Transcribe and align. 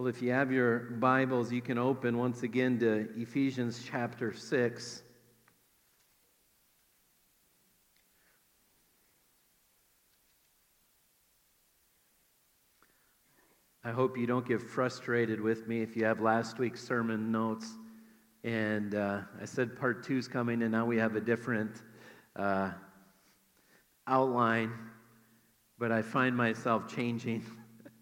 Well, 0.00 0.08
if 0.08 0.22
you 0.22 0.30
have 0.32 0.50
your 0.50 0.78
Bibles, 0.78 1.52
you 1.52 1.60
can 1.60 1.76
open 1.76 2.16
once 2.16 2.42
again 2.42 2.78
to 2.78 3.06
Ephesians 3.18 3.84
chapter 3.86 4.32
6. 4.32 5.02
I 13.84 13.90
hope 13.90 14.16
you 14.16 14.26
don't 14.26 14.48
get 14.48 14.62
frustrated 14.62 15.38
with 15.38 15.68
me 15.68 15.82
if 15.82 15.94
you 15.94 16.06
have 16.06 16.22
last 16.22 16.58
week's 16.58 16.82
sermon 16.82 17.30
notes. 17.30 17.70
And 18.42 18.94
uh, 18.94 19.20
I 19.38 19.44
said 19.44 19.78
part 19.78 20.02
two 20.02 20.16
is 20.16 20.26
coming, 20.26 20.62
and 20.62 20.72
now 20.72 20.86
we 20.86 20.96
have 20.96 21.14
a 21.14 21.20
different 21.20 21.82
uh, 22.36 22.70
outline. 24.06 24.72
But 25.78 25.92
I 25.92 26.00
find 26.00 26.34
myself 26.34 26.88
changing 26.88 27.44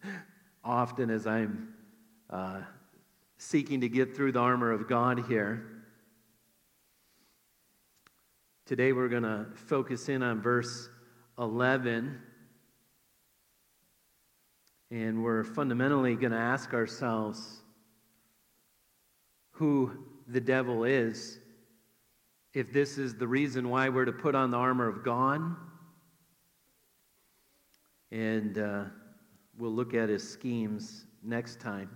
often 0.65 1.10
as 1.10 1.27
I'm 1.27 1.74
uh, 2.30 2.60
seeking 3.38 3.80
to 3.80 3.88
get 3.88 4.14
through 4.14 4.32
the 4.32 4.38
armor 4.38 4.73
of 4.73 4.88
God 4.88 5.24
here. 5.28 5.66
Today 8.66 8.92
we're 8.92 9.09
going 9.09 9.23
to 9.23 9.46
focus 9.55 10.09
in 10.09 10.23
on 10.23 10.42
verse 10.42 10.91
11. 11.38 12.20
And 14.91 15.22
we're 15.22 15.45
fundamentally 15.45 16.16
going 16.16 16.33
to 16.33 16.38
ask 16.38 16.74
ourselves 16.74 17.62
who 19.52 19.92
the 20.27 20.41
devil 20.41 20.84
is, 20.84 21.38
if 22.55 22.72
this 22.72 22.98
is 22.98 23.14
the 23.14 23.27
reason 23.27 23.69
why 23.69 23.88
we're 23.88 24.05
to 24.05 24.12
put 24.12 24.34
on 24.34 24.50
the 24.50 24.56
armor 24.56 24.88
of 24.88 25.05
God. 25.05 25.41
And 28.10 28.58
uh, 28.58 28.84
we'll 29.58 29.72
look 29.72 29.95
at 29.95 30.08
his 30.08 30.28
schemes 30.28 31.05
next 31.22 31.60
time. 31.60 31.91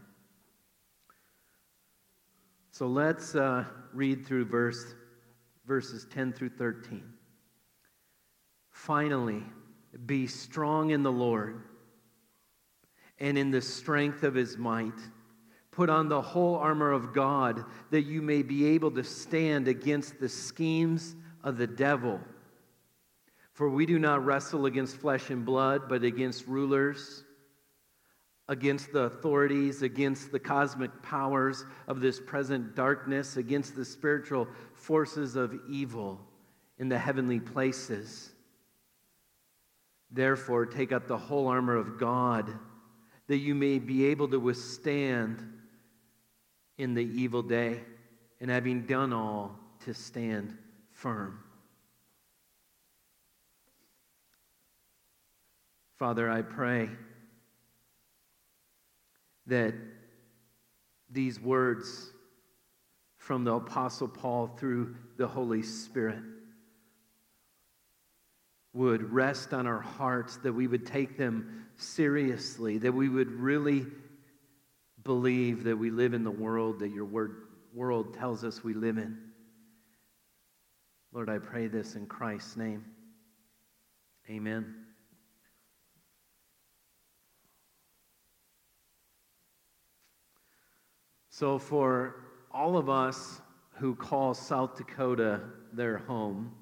So 2.83 2.89
let's 2.89 3.37
uh, 3.37 3.65
read 3.93 4.27
through 4.27 4.47
verse, 4.47 4.97
verses 5.65 6.05
10 6.11 6.33
through 6.33 6.49
13. 6.49 7.05
Finally, 8.73 9.45
be 10.05 10.27
strong 10.27 10.91
in 10.91 11.05
the 11.05 11.13
Lord 11.13 11.63
and 13.21 13.39
in 13.39 13.53
the 13.53 13.63
strength 13.63 14.25
of 14.25 14.35
his 14.35 14.59
might. 14.59 14.99
Put 15.71 15.91
on 15.91 16.09
the 16.09 16.21
whole 16.21 16.57
armor 16.57 16.91
of 16.91 17.15
God 17.15 17.65
that 17.93 18.03
you 18.03 18.21
may 18.21 18.43
be 18.43 18.67
able 18.71 18.91
to 18.91 19.05
stand 19.05 19.69
against 19.69 20.19
the 20.19 20.29
schemes 20.29 21.15
of 21.45 21.59
the 21.59 21.69
devil. 21.69 22.19
For 23.53 23.69
we 23.69 23.87
do 23.87 24.01
not 24.01 24.25
wrestle 24.25 24.67
against 24.67 24.97
flesh 24.97 25.31
and 25.31 25.45
blood, 25.45 25.83
but 25.89 26.03
against 26.03 26.49
rulers, 26.49 27.23
against 28.53 28.93
the 28.93 29.05
authorities, 29.05 29.83
against 29.83 30.31
the 30.31 30.39
cosmic 30.39 31.03
powers 31.03 31.65
of 31.89 32.01
this 32.01 32.21
present 32.21 32.77
darkness, 32.77 33.39
against 33.39 33.75
the 33.75 33.85
spiritual 33.85 34.47
forces 34.75 35.37
of 35.37 35.59
evil 35.71 36.21
in 36.79 36.91
the 36.91 36.99
heavenly 36.99 37.41
places. 37.41 38.31
Therefore, 40.11 40.67
take 40.67 40.93
up 40.93 41.09
the 41.09 41.17
whole 41.17 41.49
armor 41.49 41.77
of 41.77 41.99
God 41.99 42.53
that 43.27 43.39
you 43.39 43.55
may 43.55 43.79
be 43.79 44.05
able 44.07 44.29
to 44.29 44.39
withstand 44.39 45.43
in 46.77 46.93
the 46.93 47.05
evil 47.05 47.43
day, 47.43 47.81
and 48.39 48.51
having 48.51 48.83
done 48.83 49.15
all, 49.15 49.59
to 49.85 49.95
stand 49.95 50.57
firm. 50.91 51.39
Father, 55.99 56.31
I 56.31 56.43
pray 56.43 56.91
that 59.47 59.75
these 61.11 61.41
words 61.41 62.11
from 63.19 63.45
the 63.45 63.55
Apostle 63.55 64.09
Paul 64.09 64.49
through 64.59 64.97
the 65.17 65.27
Holy 65.27 65.63
Spirit 65.63 66.23
would 68.73 69.13
rest 69.13 69.53
on 69.53 69.67
our 69.67 69.81
hearts, 69.81 70.39
that 70.39 70.53
we 70.53 70.67
would 70.67 70.87
take 70.87 71.17
them 71.19 71.67
seriously, 71.77 72.79
that 72.79 72.93
we 72.93 73.09
would 73.09 73.31
really 73.31 73.87
believe 75.05 75.65
that 75.65 75.77
we 75.77 75.91
live 75.91 76.15
in 76.15 76.25
the 76.25 76.31
world 76.31 76.79
that 76.81 76.91
your 76.91 77.05
word, 77.05 77.37
world 77.75 78.15
tells 78.15 78.45
us 78.45 78.65
we 78.65 78.75
live 78.75 78.99
in. 78.99 79.19
Lord, 81.13 81.29
I 81.29 81.39
pray 81.39 81.67
this 81.67 81.95
in 81.95 82.07
Christ's 82.07 82.57
name. 82.57 82.85
Amen. 84.31 84.82
So, 91.43 91.59
for 91.59 92.23
all 92.53 92.77
of 92.77 92.89
us 92.89 93.41
who 93.73 93.97
call 93.97 94.33
South 94.33 94.77
Dakota 94.77 95.41
their 95.73 95.99
home, 95.99 96.53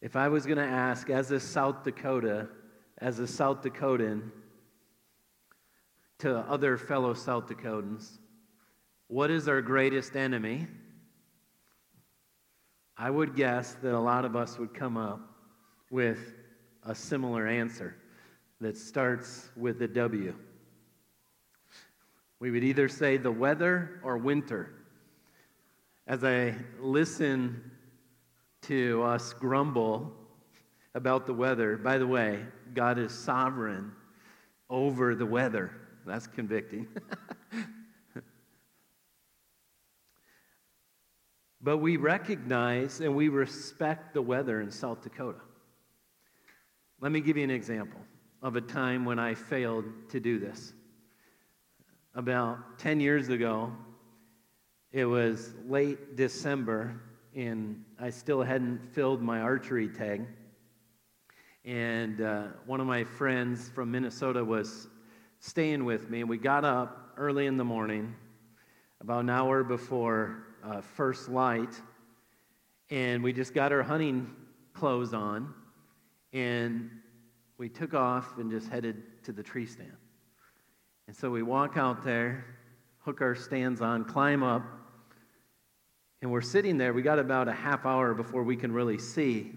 if 0.00 0.14
I 0.14 0.28
was 0.28 0.46
going 0.46 0.58
to 0.58 0.64
ask, 0.64 1.10
as 1.10 1.32
a 1.32 1.40
South 1.40 1.82
Dakota, 1.82 2.46
as 2.98 3.18
a 3.18 3.26
South 3.26 3.62
Dakotan, 3.62 4.30
to 6.20 6.38
other 6.48 6.78
fellow 6.78 7.12
South 7.12 7.48
Dakotans, 7.48 8.18
what 9.08 9.32
is 9.32 9.48
our 9.48 9.60
greatest 9.60 10.14
enemy? 10.14 10.68
I 12.96 13.10
would 13.10 13.34
guess 13.34 13.74
that 13.82 13.96
a 13.96 13.98
lot 13.98 14.24
of 14.24 14.36
us 14.36 14.60
would 14.60 14.74
come 14.74 14.96
up 14.96 15.18
with 15.90 16.36
a 16.84 16.94
similar 16.94 17.48
answer 17.48 17.96
that 18.60 18.76
starts 18.76 19.48
with 19.56 19.82
a 19.82 19.88
W. 19.88 20.36
We 22.44 22.50
would 22.50 22.62
either 22.62 22.90
say 22.90 23.16
the 23.16 23.32
weather 23.32 24.02
or 24.02 24.18
winter. 24.18 24.68
As 26.06 26.22
I 26.24 26.54
listen 26.78 27.70
to 28.64 29.02
us 29.02 29.32
grumble 29.32 30.12
about 30.94 31.24
the 31.24 31.32
weather. 31.32 31.78
By 31.78 31.96
the 31.96 32.06
way, 32.06 32.44
God 32.74 32.98
is 32.98 33.12
sovereign 33.12 33.92
over 34.68 35.14
the 35.14 35.24
weather. 35.24 35.70
That's 36.04 36.26
convicting. 36.26 36.86
but 41.62 41.78
we 41.78 41.96
recognize 41.96 43.00
and 43.00 43.16
we 43.16 43.30
respect 43.30 44.12
the 44.12 44.20
weather 44.20 44.60
in 44.60 44.70
South 44.70 45.00
Dakota. 45.00 45.40
Let 47.00 47.10
me 47.10 47.22
give 47.22 47.38
you 47.38 47.44
an 47.44 47.50
example 47.50 48.02
of 48.42 48.56
a 48.56 48.60
time 48.60 49.06
when 49.06 49.18
I 49.18 49.32
failed 49.32 49.86
to 50.10 50.20
do 50.20 50.38
this. 50.38 50.74
About 52.16 52.78
10 52.78 53.00
years 53.00 53.28
ago, 53.28 53.72
it 54.92 55.04
was 55.04 55.52
late 55.66 56.14
December 56.14 57.00
and 57.34 57.84
I 57.98 58.10
still 58.10 58.40
hadn't 58.40 58.80
filled 58.92 59.20
my 59.20 59.40
archery 59.40 59.88
tag. 59.88 60.24
And 61.64 62.20
uh, 62.20 62.44
one 62.66 62.80
of 62.80 62.86
my 62.86 63.02
friends 63.02 63.68
from 63.68 63.90
Minnesota 63.90 64.44
was 64.44 64.86
staying 65.40 65.84
with 65.84 66.08
me, 66.08 66.20
and 66.20 66.28
we 66.28 66.38
got 66.38 66.64
up 66.64 67.14
early 67.16 67.46
in 67.46 67.56
the 67.56 67.64
morning, 67.64 68.14
about 69.00 69.20
an 69.20 69.30
hour 69.30 69.64
before 69.64 70.44
uh, 70.62 70.80
first 70.82 71.28
light, 71.28 71.80
and 72.90 73.24
we 73.24 73.32
just 73.32 73.54
got 73.54 73.72
our 73.72 73.82
hunting 73.82 74.30
clothes 74.72 75.12
on, 75.12 75.52
and 76.32 76.90
we 77.58 77.68
took 77.68 77.92
off 77.92 78.38
and 78.38 78.50
just 78.50 78.68
headed 78.68 79.02
to 79.24 79.32
the 79.32 79.42
tree 79.42 79.66
stand. 79.66 79.96
And 81.06 81.14
so 81.14 81.30
we 81.30 81.42
walk 81.42 81.76
out 81.76 82.02
there, 82.02 82.44
hook 83.00 83.20
our 83.20 83.34
stands 83.34 83.80
on, 83.82 84.04
climb 84.04 84.42
up, 84.42 84.62
and 86.22 86.30
we're 86.30 86.40
sitting 86.40 86.78
there, 86.78 86.94
we 86.94 87.02
got 87.02 87.18
about 87.18 87.48
a 87.48 87.52
half 87.52 87.84
hour 87.84 88.14
before 88.14 88.42
we 88.42 88.56
can 88.56 88.72
really 88.72 88.96
see. 88.96 89.52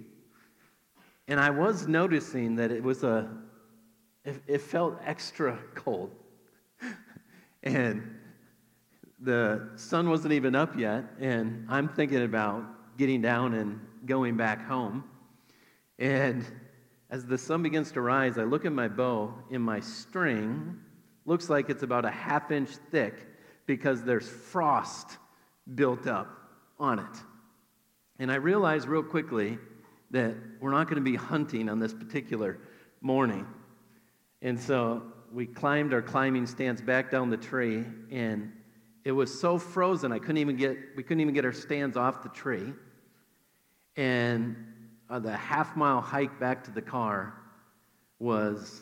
And 1.29 1.39
I 1.39 1.49
was 1.49 1.87
noticing 1.87 2.57
that 2.57 2.71
it 2.71 2.83
was 2.83 3.03
a, 3.03 3.29
it, 4.25 4.41
it 4.47 4.61
felt 4.61 4.99
extra 5.05 5.57
cold. 5.73 6.13
and 7.63 8.15
the 9.21 9.69
sun 9.77 10.09
wasn't 10.09 10.33
even 10.33 10.53
up 10.53 10.77
yet, 10.77 11.05
and 11.21 11.65
I'm 11.69 11.87
thinking 11.87 12.23
about 12.23 12.97
getting 12.97 13.21
down 13.21 13.53
and 13.53 13.79
going 14.05 14.35
back 14.35 14.65
home. 14.67 15.05
And 15.97 16.45
as 17.09 17.25
the 17.25 17.37
sun 17.37 17.63
begins 17.63 17.93
to 17.93 18.01
rise, 18.01 18.37
I 18.37 18.43
look 18.43 18.65
at 18.65 18.73
my 18.73 18.89
bow, 18.89 19.33
in 19.49 19.61
my 19.61 19.79
string 19.79 20.81
looks 21.27 21.49
like 21.49 21.69
it's 21.69 21.83
about 21.83 22.05
a 22.05 22.09
half 22.09 22.49
inch 22.49 22.69
thick 22.89 23.13
because 23.67 24.03
there's 24.03 24.27
frost 24.27 25.17
built 25.75 26.07
up 26.07 26.27
on 26.79 26.97
it. 26.97 27.05
And 28.17 28.31
I 28.31 28.35
realized 28.35 28.87
real 28.87 29.03
quickly 29.03 29.59
that 30.09 30.33
we're 30.59 30.71
not 30.71 30.85
going 30.85 30.95
to 30.95 31.01
be 31.01 31.15
hunting 31.15 31.69
on 31.69 31.79
this 31.79 31.93
particular 31.93 32.57
morning. 33.01 33.45
And 34.41 34.59
so 34.59 35.03
we 35.31 35.45
climbed 35.45 35.93
our 35.93 36.01
climbing 36.01 36.47
stands 36.47 36.81
back 36.81 37.11
down 37.11 37.29
the 37.29 37.37
tree, 37.37 37.83
and 38.09 38.53
it 39.03 39.11
was 39.11 39.37
so 39.39 39.57
frozen 39.57 40.11
I 40.11 40.19
couldn't 40.19 40.37
even 40.37 40.55
get 40.55 40.77
we 40.95 41.03
couldn't 41.03 41.21
even 41.21 41.33
get 41.33 41.43
our 41.43 41.53
stands 41.53 41.97
off 41.97 42.23
the 42.23 42.29
tree. 42.29 42.73
And 43.97 44.55
uh, 45.09 45.19
the 45.19 45.35
half 45.35 45.75
mile 45.75 45.99
hike 46.01 46.39
back 46.39 46.63
to 46.65 46.71
the 46.71 46.81
car 46.81 47.33
was 48.19 48.81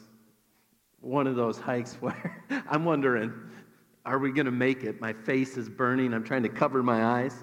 one 1.06 1.28
of 1.28 1.36
those 1.36 1.60
hikes 1.60 1.94
where 2.02 2.44
I'm 2.68 2.84
wondering, 2.84 3.34
are 4.06 4.20
we 4.20 4.32
going 4.32 4.46
to 4.46 4.52
make 4.52 4.84
it? 4.84 5.00
My 5.00 5.14
face 5.14 5.58
is 5.58 5.70
burning. 5.70 6.14
I'm 6.14 6.24
trying 6.24 6.44
to 6.44 6.50
cover 6.50 6.84
my 6.84 7.06
eyes. 7.06 7.36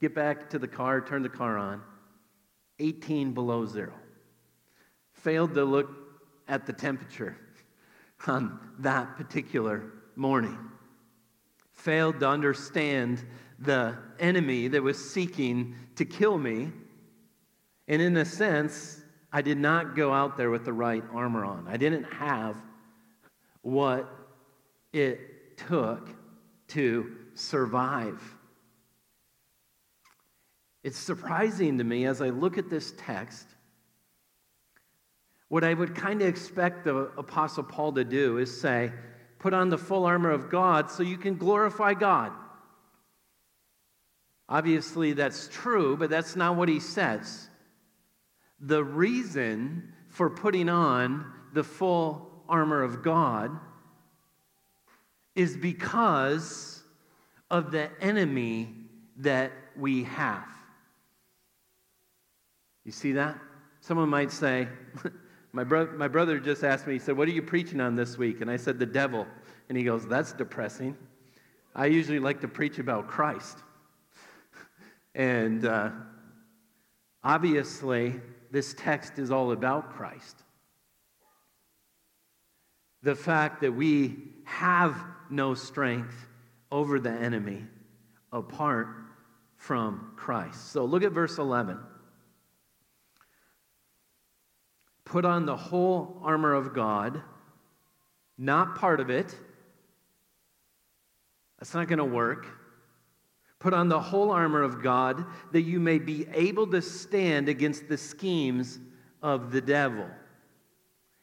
Get 0.00 0.14
back 0.14 0.50
to 0.50 0.58
the 0.58 0.68
car, 0.68 1.00
turn 1.00 1.22
the 1.22 1.28
car 1.28 1.56
on. 1.58 1.82
18 2.78 3.32
below 3.32 3.66
zero. 3.66 3.92
Failed 5.12 5.54
to 5.54 5.64
look 5.64 5.90
at 6.48 6.66
the 6.66 6.72
temperature 6.72 7.36
on 8.26 8.58
that 8.80 9.16
particular 9.16 9.92
morning. 10.16 10.58
Failed 11.72 12.20
to 12.20 12.28
understand 12.28 13.24
the 13.58 13.96
enemy 14.18 14.68
that 14.68 14.82
was 14.82 15.12
seeking 15.12 15.76
to 15.96 16.04
kill 16.04 16.38
me. 16.38 16.72
And 17.86 18.02
in 18.02 18.16
a 18.16 18.24
sense, 18.24 19.00
I 19.32 19.42
did 19.42 19.58
not 19.58 19.94
go 19.94 20.12
out 20.12 20.36
there 20.36 20.50
with 20.50 20.64
the 20.64 20.72
right 20.72 21.04
armor 21.12 21.44
on. 21.44 21.66
I 21.68 21.76
didn't 21.76 22.04
have 22.04 22.56
what 23.64 24.08
it 24.92 25.56
took 25.56 26.08
to 26.68 27.16
survive. 27.34 28.22
It's 30.82 30.98
surprising 30.98 31.78
to 31.78 31.84
me 31.84 32.04
as 32.04 32.20
I 32.20 32.28
look 32.28 32.58
at 32.58 32.68
this 32.68 32.92
text. 32.98 33.48
What 35.48 35.64
I 35.64 35.72
would 35.72 35.94
kind 35.94 36.20
of 36.20 36.28
expect 36.28 36.84
the 36.84 37.10
Apostle 37.16 37.64
Paul 37.64 37.92
to 37.94 38.04
do 38.04 38.38
is 38.38 38.60
say, 38.60 38.92
Put 39.38 39.54
on 39.54 39.68
the 39.68 39.78
full 39.78 40.04
armor 40.04 40.30
of 40.30 40.50
God 40.50 40.90
so 40.90 41.02
you 41.02 41.18
can 41.18 41.36
glorify 41.36 41.94
God. 41.94 42.32
Obviously, 44.48 45.14
that's 45.14 45.48
true, 45.48 45.96
but 45.96 46.10
that's 46.10 46.36
not 46.36 46.56
what 46.56 46.68
he 46.68 46.80
says. 46.80 47.48
The 48.60 48.84
reason 48.84 49.92
for 50.08 50.30
putting 50.30 50.68
on 50.68 51.30
the 51.52 51.64
full 51.64 52.33
armor 52.48 52.82
of 52.82 53.02
God 53.02 53.50
is 55.34 55.56
because 55.56 56.82
of 57.50 57.70
the 57.70 57.90
enemy 58.00 58.74
that 59.18 59.52
we 59.76 60.04
have. 60.04 60.48
You 62.84 62.92
see 62.92 63.12
that? 63.12 63.38
Someone 63.80 64.08
might 64.08 64.30
say, 64.30 64.68
my, 65.52 65.64
bro- 65.64 65.96
my 65.96 66.08
brother 66.08 66.38
just 66.38 66.64
asked 66.64 66.86
me, 66.86 66.94
he 66.94 66.98
said, 66.98 67.16
What 67.16 67.28
are 67.28 67.32
you 67.32 67.42
preaching 67.42 67.80
on 67.80 67.94
this 67.96 68.16
week? 68.18 68.40
And 68.40 68.50
I 68.50 68.56
said, 68.56 68.78
The 68.78 68.86
devil. 68.86 69.26
And 69.68 69.76
he 69.76 69.84
goes, 69.84 70.06
That's 70.06 70.32
depressing. 70.32 70.96
I 71.74 71.86
usually 71.86 72.20
like 72.20 72.40
to 72.42 72.48
preach 72.48 72.78
about 72.78 73.08
Christ. 73.08 73.58
and 75.14 75.66
uh, 75.66 75.90
obviously, 77.24 78.20
this 78.50 78.74
text 78.78 79.18
is 79.18 79.30
all 79.30 79.52
about 79.52 79.92
Christ. 79.94 80.43
The 83.04 83.14
fact 83.14 83.60
that 83.60 83.72
we 83.72 84.16
have 84.44 84.96
no 85.30 85.52
strength 85.52 86.26
over 86.72 86.98
the 86.98 87.10
enemy 87.10 87.62
apart 88.32 88.88
from 89.56 90.12
Christ. 90.16 90.72
So 90.72 90.86
look 90.86 91.02
at 91.02 91.12
verse 91.12 91.38
11. 91.38 91.78
Put 95.04 95.26
on 95.26 95.44
the 95.44 95.56
whole 95.56 96.18
armor 96.22 96.54
of 96.54 96.74
God, 96.74 97.20
not 98.38 98.74
part 98.76 99.00
of 99.00 99.10
it. 99.10 99.34
That's 101.58 101.74
not 101.74 101.88
going 101.88 101.98
to 101.98 102.04
work. 102.06 102.46
Put 103.58 103.74
on 103.74 103.88
the 103.88 104.00
whole 104.00 104.30
armor 104.30 104.62
of 104.62 104.82
God 104.82 105.24
that 105.52 105.62
you 105.62 105.78
may 105.78 105.98
be 105.98 106.26
able 106.32 106.66
to 106.68 106.80
stand 106.80 107.50
against 107.50 107.86
the 107.86 107.98
schemes 107.98 108.78
of 109.22 109.52
the 109.52 109.60
devil. 109.60 110.06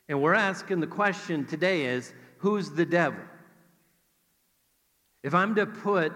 And 0.09 0.21
we're 0.21 0.33
asking 0.33 0.79
the 0.79 0.87
question 0.87 1.45
today 1.45 1.85
is 1.85 2.13
who's 2.37 2.71
the 2.71 2.85
devil? 2.85 3.21
If 5.23 5.33
I'm 5.33 5.55
to 5.55 5.65
put 5.65 6.13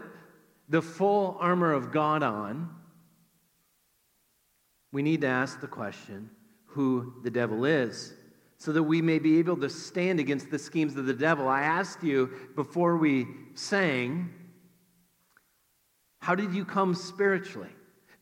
the 0.67 0.81
full 0.81 1.37
armor 1.39 1.71
of 1.71 1.91
God 1.91 2.23
on, 2.23 2.69
we 4.91 5.03
need 5.03 5.21
to 5.21 5.27
ask 5.27 5.61
the 5.61 5.67
question 5.67 6.29
who 6.65 7.13
the 7.23 7.29
devil 7.29 7.65
is 7.65 8.13
so 8.57 8.71
that 8.71 8.83
we 8.83 9.01
may 9.01 9.19
be 9.19 9.39
able 9.39 9.57
to 9.57 9.69
stand 9.69 10.19
against 10.19 10.49
the 10.49 10.57
schemes 10.57 10.95
of 10.95 11.05
the 11.05 11.13
devil. 11.13 11.47
I 11.47 11.61
asked 11.61 12.03
you 12.03 12.31
before 12.55 12.97
we 12.97 13.27
sang, 13.53 14.33
how 16.19 16.35
did 16.35 16.53
you 16.53 16.65
come 16.65 16.95
spiritually? 16.95 17.69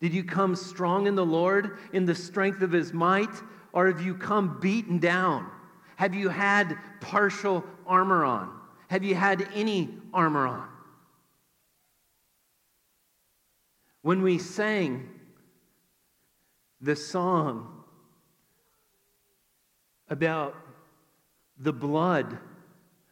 Did 0.02 0.14
you 0.14 0.24
come 0.24 0.56
strong 0.56 1.08
in 1.08 1.16
the 1.16 1.26
Lord, 1.26 1.78
in 1.94 2.06
the 2.06 2.16
strength 2.16 2.62
of 2.62 2.72
his 2.72 2.92
might, 2.92 3.34
or 3.74 3.88
have 3.88 4.02
you 4.02 4.14
come 4.14 4.60
beaten 4.62 5.00
down? 5.00 5.50
Have 5.96 6.14
you 6.14 6.30
had 6.30 6.78
partial 7.02 7.64
armor 7.86 8.24
on? 8.24 8.52
Have 8.88 9.04
you 9.04 9.16
had 9.16 9.48
any 9.54 9.90
armor 10.14 10.48
on? 10.48 10.68
When 14.04 14.22
we 14.22 14.38
sang 14.38 15.10
the 16.82 16.96
song 16.96 17.84
about 20.10 20.56
the 21.58 21.74
blood, 21.74 22.38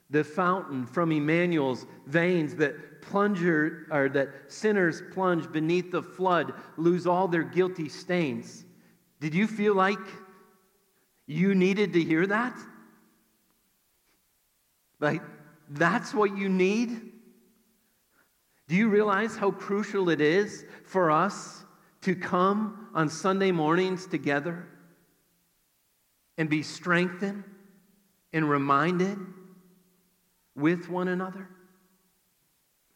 the 0.09 0.23
fountain 0.23 0.85
from 0.85 1.11
Emmanuel's 1.11 1.85
veins 2.05 2.55
that 2.55 3.01
plunger 3.01 3.87
or 3.89 4.09
that 4.09 4.29
sinners 4.47 5.01
plunge 5.13 5.51
beneath 5.51 5.91
the 5.91 6.03
flood, 6.03 6.53
lose 6.77 7.07
all 7.07 7.27
their 7.27 7.43
guilty 7.43 7.87
stains. 7.87 8.65
Did 9.21 9.33
you 9.33 9.47
feel 9.47 9.73
like 9.73 9.99
you 11.31 11.55
needed 11.55 11.93
to 11.93 12.03
hear 12.03 12.27
that? 12.27 12.57
Like 14.99 15.21
that's 15.69 16.13
what 16.13 16.37
you 16.37 16.49
need? 16.49 17.11
Do 18.67 18.75
you 18.75 18.89
realize 18.89 19.35
how 19.35 19.51
crucial 19.51 20.09
it 20.09 20.21
is 20.21 20.65
for 20.85 21.11
us 21.11 21.65
to 22.01 22.15
come 22.15 22.87
on 22.93 23.09
Sunday 23.09 23.51
mornings 23.51 24.07
together 24.07 24.67
and 26.37 26.49
be 26.49 26.63
strengthened 26.63 27.43
and 28.33 28.49
reminded 28.49 29.17
with 30.55 30.89
one 30.89 31.07
another 31.07 31.49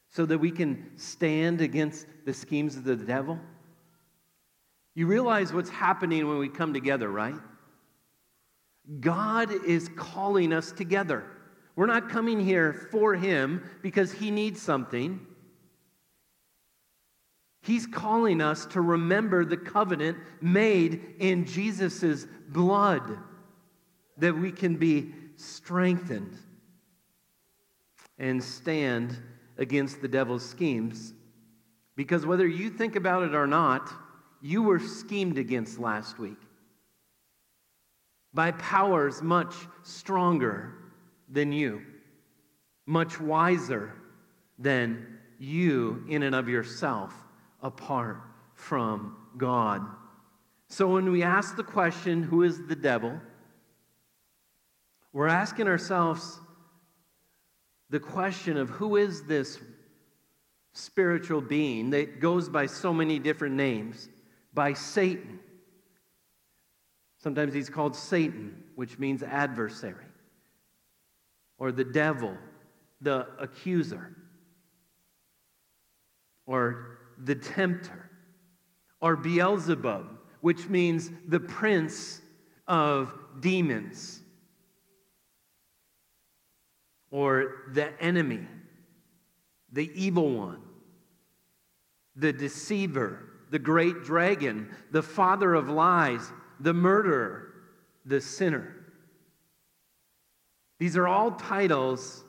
so 0.09 0.25
that 0.25 0.37
we 0.37 0.51
can 0.51 0.97
stand 0.97 1.61
against 1.61 2.07
the 2.25 2.33
schemes 2.33 2.77
of 2.77 2.83
the 2.83 2.95
devil? 2.95 3.39
You 4.93 5.07
realize 5.07 5.51
what's 5.51 5.69
happening 5.69 6.27
when 6.27 6.37
we 6.37 6.47
come 6.47 6.73
together, 6.73 7.09
right? 7.09 7.35
God 8.99 9.51
is 9.65 9.89
calling 9.95 10.53
us 10.53 10.71
together. 10.71 11.23
We're 11.75 11.87
not 11.87 12.09
coming 12.09 12.39
here 12.39 12.87
for 12.91 13.15
Him 13.15 13.63
because 13.81 14.11
He 14.11 14.31
needs 14.31 14.61
something. 14.61 15.25
He's 17.61 17.87
calling 17.87 18.41
us 18.41 18.65
to 18.67 18.81
remember 18.81 19.43
the 19.43 19.57
covenant 19.57 20.17
made 20.39 21.15
in 21.19 21.45
Jesus' 21.45 22.27
blood, 22.49 23.17
that 24.17 24.37
we 24.37 24.51
can 24.51 24.75
be 24.75 25.11
strengthened 25.35 26.37
and 28.19 28.41
stand 28.41 29.17
against 29.57 30.01
the 30.01 30.07
devil's 30.07 30.47
schemes. 30.47 31.13
Because 31.95 32.25
whether 32.25 32.47
you 32.47 32.69
think 32.69 32.95
about 32.95 33.23
it 33.23 33.33
or 33.33 33.47
not, 33.47 33.91
you 34.41 34.61
were 34.61 34.79
schemed 34.79 35.37
against 35.37 35.79
last 35.79 36.19
week 36.19 36.37
by 38.35 38.51
powers 38.51 39.21
much 39.21 39.55
stronger 39.81 40.73
than 41.29 41.51
you, 41.51 41.81
much 42.85 43.19
wiser 43.19 43.93
than 44.59 45.17
you 45.39 46.03
in 46.07 46.21
and 46.21 46.35
of 46.35 46.49
yourself 46.49 47.13
apart 47.63 48.17
from 48.53 49.15
God. 49.37 49.81
So 50.67 50.87
when 50.87 51.11
we 51.11 51.23
ask 51.23 51.55
the 51.55 51.63
question, 51.63 52.23
who 52.23 52.43
is 52.43 52.67
the 52.67 52.75
devil? 52.75 53.19
We're 55.13 55.27
asking 55.27 55.67
ourselves 55.67 56.39
the 57.89 58.01
question 58.01 58.57
of 58.57 58.69
who 58.69 58.97
is 58.97 59.23
this 59.23 59.59
spiritual 60.73 61.39
being 61.39 61.91
that 61.91 62.19
goes 62.19 62.49
by 62.49 62.65
so 62.65 62.93
many 62.93 63.17
different 63.17 63.55
names? 63.55 64.09
By 64.53 64.73
Satan. 64.73 65.39
Sometimes 67.25 67.55
he's 67.55 67.71
called 67.71 67.95
Satan, 67.95 68.55
which 68.75 68.99
means 68.99 69.23
adversary, 69.23 70.05
or 71.57 71.71
the 71.71 71.83
devil, 71.83 72.37
the 73.01 73.25
accuser, 73.39 74.15
or 76.45 76.99
the 77.17 77.33
tempter, 77.33 78.11
or 79.01 79.15
Beelzebub, 79.15 80.05
which 80.41 80.69
means 80.69 81.09
the 81.27 81.39
prince 81.39 82.21
of 82.67 83.11
demons, 83.39 84.21
or 87.09 87.71
the 87.73 87.99
enemy, 87.99 88.45
the 89.71 89.89
evil 89.95 90.29
one, 90.29 90.61
the 92.15 92.31
deceiver, 92.31 93.31
the 93.49 93.57
great 93.57 94.03
dragon, 94.03 94.69
the 94.91 95.01
father 95.01 95.55
of 95.55 95.69
lies, 95.69 96.31
the 96.59 96.73
murderer, 96.73 97.53
the 98.05 98.21
sinner. 98.21 98.75
These 100.79 100.97
are 100.97 101.07
all 101.07 101.31
titles 101.31 102.23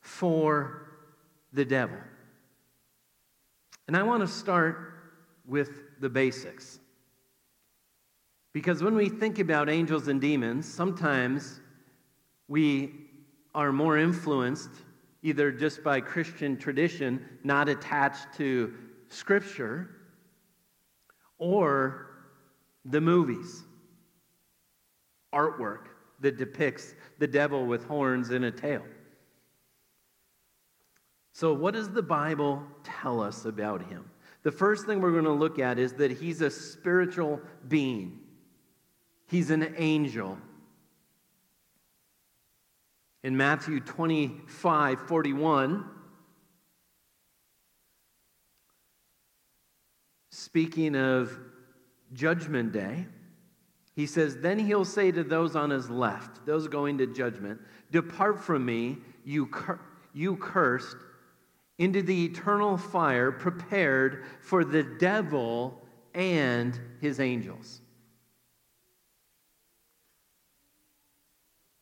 for 0.00 0.88
the 1.52 1.64
devil. 1.64 1.98
And 3.86 3.96
I 3.96 4.02
want 4.02 4.22
to 4.22 4.28
start 4.28 4.94
with 5.46 6.00
the 6.00 6.08
basics. 6.08 6.78
Because 8.52 8.82
when 8.82 8.94
we 8.94 9.08
think 9.08 9.38
about 9.38 9.68
angels 9.68 10.08
and 10.08 10.20
demons, 10.20 10.72
sometimes 10.72 11.60
we 12.48 12.92
are 13.54 13.72
more 13.72 13.98
influenced 13.98 14.70
either 15.22 15.52
just 15.52 15.84
by 15.84 16.00
Christian 16.00 16.56
tradition, 16.56 17.24
not 17.44 17.68
attached 17.68 18.26
to 18.36 18.74
Scripture, 19.08 19.88
or 21.38 22.11
the 22.84 23.00
movies, 23.00 23.64
artwork 25.32 25.86
that 26.20 26.36
depicts 26.36 26.94
the 27.18 27.26
devil 27.26 27.66
with 27.66 27.84
horns 27.84 28.30
and 28.30 28.44
a 28.44 28.50
tail. 28.50 28.82
So, 31.32 31.52
what 31.52 31.74
does 31.74 31.90
the 31.90 32.02
Bible 32.02 32.62
tell 32.84 33.20
us 33.20 33.44
about 33.44 33.86
him? 33.88 34.04
The 34.42 34.52
first 34.52 34.86
thing 34.86 35.00
we're 35.00 35.12
going 35.12 35.24
to 35.24 35.32
look 35.32 35.58
at 35.58 35.78
is 35.78 35.94
that 35.94 36.10
he's 36.10 36.40
a 36.40 36.50
spiritual 36.50 37.40
being, 37.68 38.20
he's 39.28 39.50
an 39.50 39.74
angel. 39.76 40.38
In 43.24 43.36
Matthew 43.36 43.78
25 43.78 45.06
41, 45.06 45.84
speaking 50.30 50.96
of 50.96 51.38
Judgment 52.12 52.72
Day, 52.72 53.06
he 53.94 54.06
says, 54.06 54.38
Then 54.38 54.58
he'll 54.58 54.84
say 54.84 55.12
to 55.12 55.22
those 55.22 55.56
on 55.56 55.70
his 55.70 55.90
left, 55.90 56.44
those 56.46 56.68
going 56.68 56.98
to 56.98 57.06
judgment, 57.06 57.60
Depart 57.90 58.42
from 58.42 58.64
me, 58.64 58.98
you, 59.24 59.46
cur- 59.46 59.80
you 60.14 60.36
cursed, 60.36 60.96
into 61.78 62.02
the 62.02 62.24
eternal 62.24 62.76
fire 62.76 63.32
prepared 63.32 64.24
for 64.40 64.64
the 64.64 64.82
devil 64.82 65.82
and 66.14 66.78
his 67.00 67.20
angels. 67.20 67.80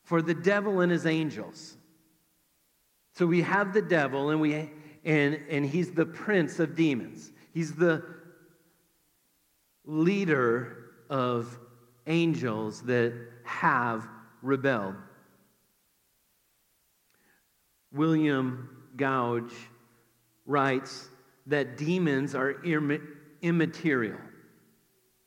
For 0.03 0.21
the 0.21 0.33
devil 0.33 0.81
and 0.81 0.91
his 0.91 1.05
angels. 1.05 1.77
So 3.13 3.25
we 3.25 3.41
have 3.41 3.73
the 3.73 3.81
devil, 3.81 4.29
and, 4.29 4.41
we, 4.41 4.71
and, 5.05 5.39
and 5.49 5.65
he's 5.65 5.91
the 5.91 6.05
prince 6.05 6.59
of 6.59 6.75
demons. 6.75 7.31
He's 7.53 7.73
the 7.73 8.03
leader 9.85 10.91
of 11.09 11.57
angels 12.07 12.81
that 12.83 13.13
have 13.43 14.07
rebelled. 14.41 14.95
William 17.91 18.69
Gouge 18.95 19.53
writes 20.45 21.09
that 21.47 21.77
demons 21.77 22.35
are 22.35 22.63
immaterial, 23.41 24.19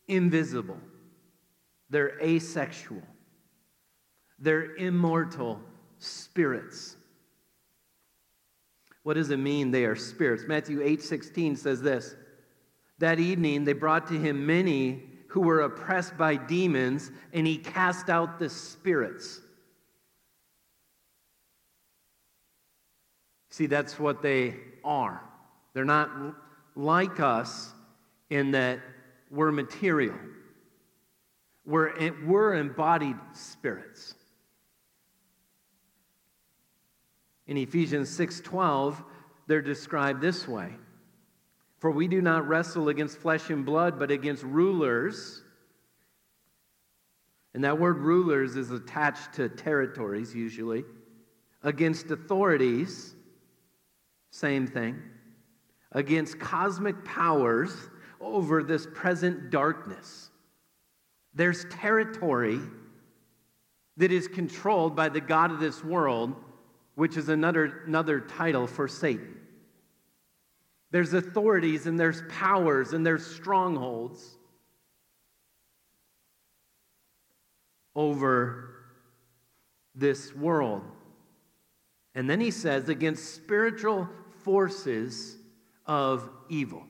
invisible, 0.09 0.79
they're 1.91 2.19
asexual, 2.21 3.03
they're 4.39 4.75
immortal 4.77 5.61
spirits. 5.99 6.97
What 9.03 9.15
does 9.15 9.31
it 9.31 9.37
mean 9.37 9.71
they 9.71 9.85
are 9.85 9.97
spirits? 9.97 10.45
Matthew 10.47 10.83
8 10.83 11.03
16 11.03 11.57
says 11.57 11.83
this 11.83 12.17
That 12.99 13.19
evening 13.19 13.65
they 13.65 13.73
brought 13.73 14.07
to 14.09 14.19
him 14.19 14.47
many 14.47 15.03
who 15.29 15.41
were 15.41 15.63
oppressed 15.63 16.17
by 16.17 16.37
demons, 16.37 17.11
and 17.33 17.47
he 17.47 17.59
cast 17.59 18.09
out 18.09 18.39
the 18.39 18.49
spirits. 18.49 19.41
See, 23.51 23.67
that's 23.67 23.99
what 23.99 24.23
they 24.23 24.55
are. 24.85 25.23
They're 25.73 25.85
not 25.85 26.11
like 26.77 27.19
us 27.21 27.73
in 28.31 28.53
that 28.53 28.81
we're 29.31 29.53
material. 29.53 30.17
We're, 31.67 32.13
we're 32.25 32.55
embodied 32.55 33.17
spirits. 33.33 34.15
In 37.47 37.57
Ephesians 37.57 38.09
6:12, 38.17 39.03
they're 39.47 39.63
described 39.63 40.21
this 40.21 40.49
way. 40.49 40.73
For 41.85 41.91
we 41.91 42.09
do 42.09 42.23
not 42.23 42.49
wrestle 42.49 42.89
against 42.89 43.19
flesh 43.19 43.51
and 43.51 43.63
blood, 43.63 43.99
but 43.99 44.11
against 44.11 44.43
rulers. 44.43 45.43
And 47.53 47.63
that 47.63 47.79
word 47.79 47.99
rulers 47.99 48.57
is 48.57 48.71
attached 48.71 49.35
to 49.35 49.51
territories 49.51 50.35
usually, 50.35 50.85
against 51.63 52.11
authorities 52.11 53.15
same 54.31 54.67
thing. 54.67 54.99
Against 55.93 56.39
cosmic 56.39 57.05
powers 57.05 57.77
over 58.19 58.63
this 58.63 58.87
present 58.95 59.51
darkness. 59.51 60.31
There's 61.35 61.67
territory 61.67 62.61
that 63.99 64.11
is 64.11 64.27
controlled 64.27 64.97
by 64.97 65.11
the 65.11 65.21
God 65.21 65.51
of 65.51 65.61
this 65.61 65.85
world, 65.85 66.35
which 66.95 67.19
is 67.19 67.29
another, 67.29 67.83
another 67.87 68.21
title 68.21 68.67
for 68.67 68.89
Satan. 68.89 69.44
There's 70.95 71.13
authorities 71.13 71.89
and 71.89 71.99
there's 71.99 72.23
powers 72.29 72.93
and 72.93 73.05
there's 73.05 73.27
strongholds 73.27 74.39
over 77.97 78.77
this 79.97 80.33
world. 80.37 80.83
And 82.15 82.31
then 82.31 82.41
he 82.41 82.53
says, 82.53 82.89
against 82.89 83.35
spiritual 83.35 84.09
forces 84.45 85.37
of 85.85 86.31
evil. 86.49 86.85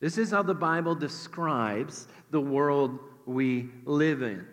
This 0.00 0.16
is 0.16 0.30
how 0.30 0.42
the 0.42 0.54
Bible 0.54 0.94
describes 0.94 2.08
the 2.30 2.40
world 2.40 2.98
we 3.26 3.68
live 3.84 4.22
in. 4.22 4.46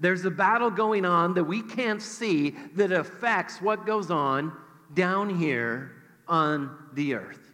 There's 0.00 0.24
a 0.24 0.30
battle 0.30 0.70
going 0.70 1.04
on 1.04 1.34
that 1.34 1.44
we 1.44 1.60
can't 1.60 2.00
see 2.00 2.56
that 2.74 2.90
affects 2.90 3.60
what 3.60 3.84
goes 3.84 4.10
on 4.10 4.56
down 4.94 5.38
here 5.38 5.92
on 6.26 6.74
the 6.94 7.12
earth. 7.12 7.47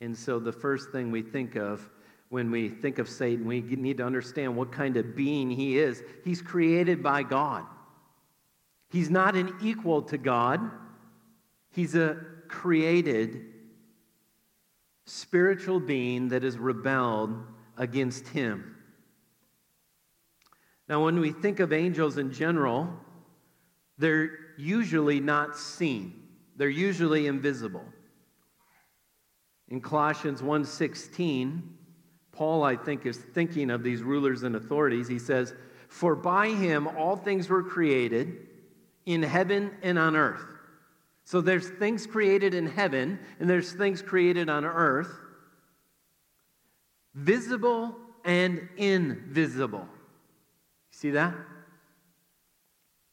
And 0.00 0.16
so 0.16 0.38
the 0.38 0.52
first 0.52 0.90
thing 0.90 1.10
we 1.10 1.22
think 1.22 1.56
of 1.56 1.88
when 2.30 2.50
we 2.50 2.68
think 2.68 2.98
of 2.98 3.08
Satan, 3.08 3.44
we 3.44 3.60
need 3.60 3.98
to 3.98 4.04
understand 4.04 4.56
what 4.56 4.70
kind 4.70 4.96
of 4.96 5.16
being 5.16 5.50
he 5.50 5.78
is. 5.78 6.02
He's 6.24 6.40
created 6.40 7.02
by 7.02 7.24
God. 7.24 7.64
He's 8.90 9.10
not 9.10 9.36
an 9.36 9.54
equal 9.62 10.02
to 10.02 10.18
God, 10.18 10.60
he's 11.72 11.94
a 11.94 12.16
created 12.48 13.46
spiritual 15.06 15.80
being 15.80 16.28
that 16.28 16.42
has 16.42 16.58
rebelled 16.58 17.44
against 17.76 18.28
him. 18.28 18.76
Now, 20.88 21.04
when 21.04 21.20
we 21.20 21.30
think 21.30 21.60
of 21.60 21.72
angels 21.72 22.18
in 22.18 22.32
general, 22.32 22.92
they're 23.96 24.30
usually 24.56 25.20
not 25.20 25.56
seen. 25.56 26.20
They're 26.56 26.68
usually 26.68 27.26
invisible. 27.26 27.84
In 29.70 29.80
Colossians 29.80 30.42
1:16, 30.42 31.62
Paul, 32.32 32.62
I 32.62 32.76
think, 32.76 33.06
is 33.06 33.18
thinking 33.18 33.70
of 33.70 33.82
these 33.82 34.02
rulers 34.02 34.42
and 34.42 34.56
authorities. 34.56 35.08
He 35.08 35.18
says, 35.18 35.54
For 35.88 36.14
by 36.14 36.48
him 36.48 36.88
all 36.88 37.16
things 37.16 37.48
were 37.48 37.62
created 37.62 38.46
in 39.06 39.22
heaven 39.22 39.72
and 39.82 39.98
on 39.98 40.16
earth. 40.16 40.44
So 41.24 41.40
there's 41.40 41.68
things 41.68 42.06
created 42.06 42.54
in 42.54 42.66
heaven 42.66 43.18
and 43.38 43.48
there's 43.48 43.72
things 43.72 44.02
created 44.02 44.48
on 44.48 44.64
earth, 44.64 45.12
visible 47.14 47.94
and 48.24 48.68
invisible. 48.76 49.86
See 50.90 51.10
that? 51.10 51.34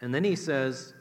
And 0.02 0.14
then 0.14 0.24
he 0.24 0.36
says, 0.36 0.94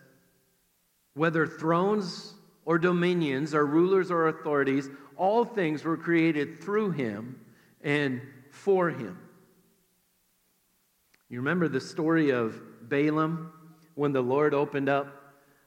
whether 1.14 1.46
thrones 1.46 2.34
or 2.64 2.78
dominions 2.78 3.54
or 3.54 3.64
rulers 3.64 4.10
or 4.10 4.28
authorities, 4.28 4.88
all 5.16 5.44
things 5.44 5.84
were 5.84 5.96
created 5.96 6.60
through 6.60 6.90
him 6.90 7.40
and 7.82 8.20
for 8.50 8.90
him. 8.90 9.18
You 11.28 11.38
remember 11.38 11.68
the 11.68 11.80
story 11.80 12.30
of 12.30 12.60
Balaam 12.88 13.52
when 13.94 14.12
the 14.12 14.22
Lord 14.22 14.54
opened 14.54 14.88
up 14.88 15.08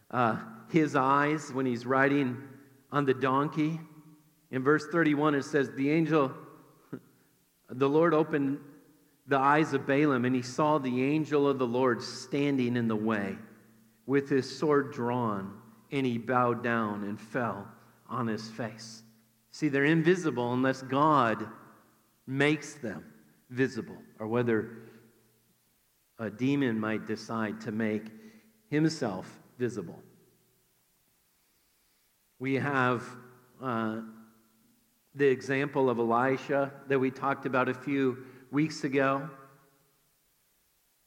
uh, 0.09 0.37
his 0.69 0.95
eyes 0.95 1.51
when 1.51 1.65
he's 1.65 1.85
riding 1.85 2.37
on 2.91 3.05
the 3.05 3.13
donkey? 3.13 3.79
In 4.51 4.63
verse 4.63 4.85
31, 4.91 5.35
it 5.35 5.43
says, 5.43 5.69
The 5.71 5.91
angel, 5.91 6.31
the 7.69 7.89
Lord 7.89 8.13
opened 8.13 8.59
the 9.27 9.37
eyes 9.37 9.73
of 9.73 9.85
Balaam, 9.85 10.25
and 10.25 10.35
he 10.35 10.41
saw 10.41 10.79
the 10.79 11.03
angel 11.03 11.47
of 11.47 11.59
the 11.59 11.67
Lord 11.67 12.01
standing 12.01 12.75
in 12.75 12.87
the 12.87 12.95
way 12.95 13.37
with 14.07 14.27
his 14.27 14.57
sword 14.57 14.91
drawn, 14.91 15.53
and 15.91 16.05
he 16.05 16.17
bowed 16.17 16.63
down 16.63 17.03
and 17.03 17.19
fell 17.19 17.67
on 18.09 18.25
his 18.25 18.49
face. 18.49 19.03
See, 19.51 19.69
they're 19.69 19.85
invisible 19.85 20.53
unless 20.53 20.81
God 20.81 21.47
makes 22.27 22.75
them 22.75 23.03
visible, 23.49 23.97
or 24.19 24.27
whether 24.27 24.69
a 26.19 26.29
demon 26.29 26.79
might 26.79 27.07
decide 27.07 27.59
to 27.61 27.71
make 27.71 28.03
himself 28.69 29.39
visible. 29.57 29.99
We 32.37 32.55
have 32.55 33.03
uh, 33.61 34.01
the 35.15 35.27
example 35.27 35.89
of 35.89 35.99
Elisha 35.99 36.71
that 36.87 36.99
we 36.99 37.09
talked 37.09 37.45
about 37.45 37.67
a 37.67 37.73
few 37.73 38.25
weeks 38.51 38.83
ago 38.83 39.29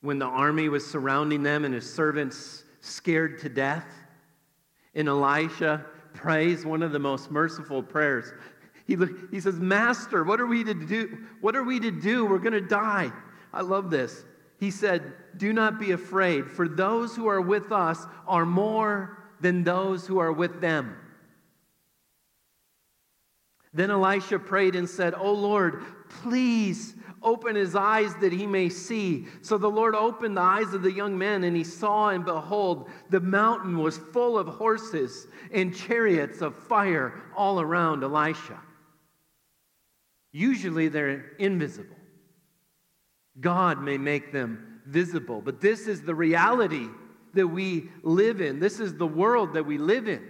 when 0.01 0.19
the 0.19 0.27
army 0.27 0.69
was 0.69 0.85
surrounding 0.85 1.43
them 1.43 1.65
and 1.65 1.73
his 1.73 1.91
servants 1.91 2.65
scared 2.81 3.39
to 3.41 3.49
death. 3.49 3.87
And 4.95 5.09
Elisha 5.09 5.87
prays 6.15 6.65
one 6.65 6.83
of 6.83 6.93
the 6.93 6.99
most 6.99 7.31
merciful 7.31 7.83
prayers. 7.83 8.33
He, 8.87 8.97
he 9.31 9.41
says, 9.41 9.59
Master, 9.59 10.25
what 10.25 10.41
are 10.41 10.47
we 10.47 10.65
to 10.65 10.75
do? 10.75 11.19
What 11.41 11.57
are 11.57 11.63
we 11.63 11.81
to 11.81 11.91
do? 11.91 12.27
We're 12.27 12.39
going 12.39 12.53
to 12.53 12.61
die. 12.61 13.13
I 13.53 13.63
love 13.63 13.91
this. 13.91 14.25
He 14.59 14.71
said, 14.71 15.13
Do 15.37 15.53
not 15.53 15.79
be 15.81 15.93
afraid, 15.93 16.51
for 16.51 16.69
those 16.69 17.17
who 17.17 17.27
are 17.27 17.41
with 17.41 17.73
us 17.73 18.07
are 18.27 18.47
more 18.47 19.25
than 19.41 19.65
those 19.65 20.07
who 20.07 20.19
are 20.19 20.33
with 20.33 20.61
them. 20.61 20.97
Then 23.75 23.91
Elisha 23.91 24.39
prayed 24.39 24.77
and 24.77 24.89
said, 24.89 25.15
Oh 25.17 25.33
Lord, 25.33 25.83
please 26.09 26.95
open 27.23 27.57
his 27.57 27.75
eyes 27.75 28.15
that 28.17 28.33
he 28.33 28.47
may 28.47 28.69
see. 28.69 29.27
So 29.41 29.59
the 29.59 29.71
Lord 29.71 29.95
opened 29.95 30.37
the 30.37 30.43
eyes 30.43 30.75
of 30.75 30.83
the 30.83 30.93
young 30.93 31.17
man, 31.17 31.45
and 31.45 31.57
he 31.57 31.65
saw, 31.65 32.09
and 32.09 32.25
behold, 32.25 32.91
the 33.11 33.21
mountain 33.21 33.79
was 33.79 33.99
full 33.99 34.39
of 34.39 34.47
horses 34.47 35.27
and 35.53 35.75
chariots 35.75 36.41
of 36.41 36.55
fire 36.55 37.21
all 37.37 37.61
around 37.61 38.03
Elisha. 38.03 38.59
Usually 40.33 40.89
they're 40.89 41.33
invisible. 41.39 41.97
God 43.41 43.83
may 43.83 43.99
make 43.99 44.33
them 44.33 44.81
visible, 44.87 45.41
but 45.41 45.61
this 45.61 45.87
is 45.87 46.03
the 46.03 46.15
reality 46.15 46.89
that 47.35 47.47
we 47.47 47.91
live 48.03 48.41
in. 48.41 48.61
This 48.61 48.81
is 48.81 48.95
the 48.97 49.07
world 49.07 49.55
that 49.55 49.65
we 49.65 49.79
live 49.79 50.09
in. 50.09 50.23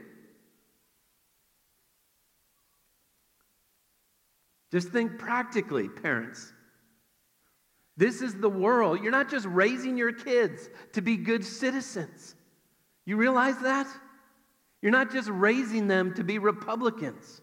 Just 4.72 4.88
think 4.88 5.18
practically, 5.18 5.88
parents. 5.88 6.52
This 7.96 8.22
is 8.22 8.34
the 8.34 8.49
world. 8.49 9.02
You're 9.02 9.12
not 9.12 9.30
just 9.30 9.46
raising 9.46 9.96
your 9.96 10.12
kids 10.12 10.68
to 10.92 11.02
be 11.02 11.16
good 11.16 11.44
citizens. 11.44 12.34
You 13.04 13.16
realize 13.16 13.58
that? 13.58 13.87
You're 14.80 14.92
not 14.92 15.12
just 15.12 15.28
raising 15.28 15.88
them 15.88 16.14
to 16.14 16.25
be 16.25 16.38
Republicans, 16.38 17.40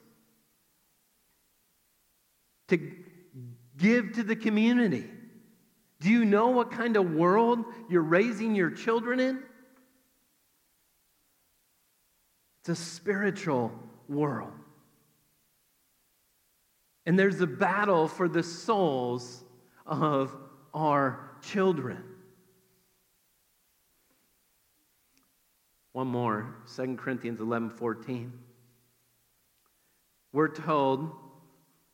to 2.67 2.91
give 3.77 4.13
to 4.13 4.23
the 4.23 4.35
community. 4.35 5.05
Do 6.01 6.09
you 6.09 6.25
know 6.25 6.47
what 6.49 6.71
kind 6.71 6.97
of 6.97 7.11
world 7.11 7.65
you're 7.89 8.01
raising 8.01 8.55
your 8.55 8.71
children 8.71 9.19
in? 9.19 9.43
It's 12.61 12.69
a 12.69 12.75
spiritual 12.75 13.71
world. 14.07 14.51
And 17.05 17.17
there's 17.17 17.41
a 17.41 17.47
battle 17.47 18.07
for 18.07 18.27
the 18.27 18.43
souls 18.43 19.43
of 19.89 20.35
our 20.73 21.31
children. 21.41 22.03
One 25.91 26.07
more, 26.07 26.55
2 26.75 26.95
Corinthians 26.95 27.41
11 27.41 27.71
14. 27.71 28.31
We're 30.31 30.47
told, 30.47 31.11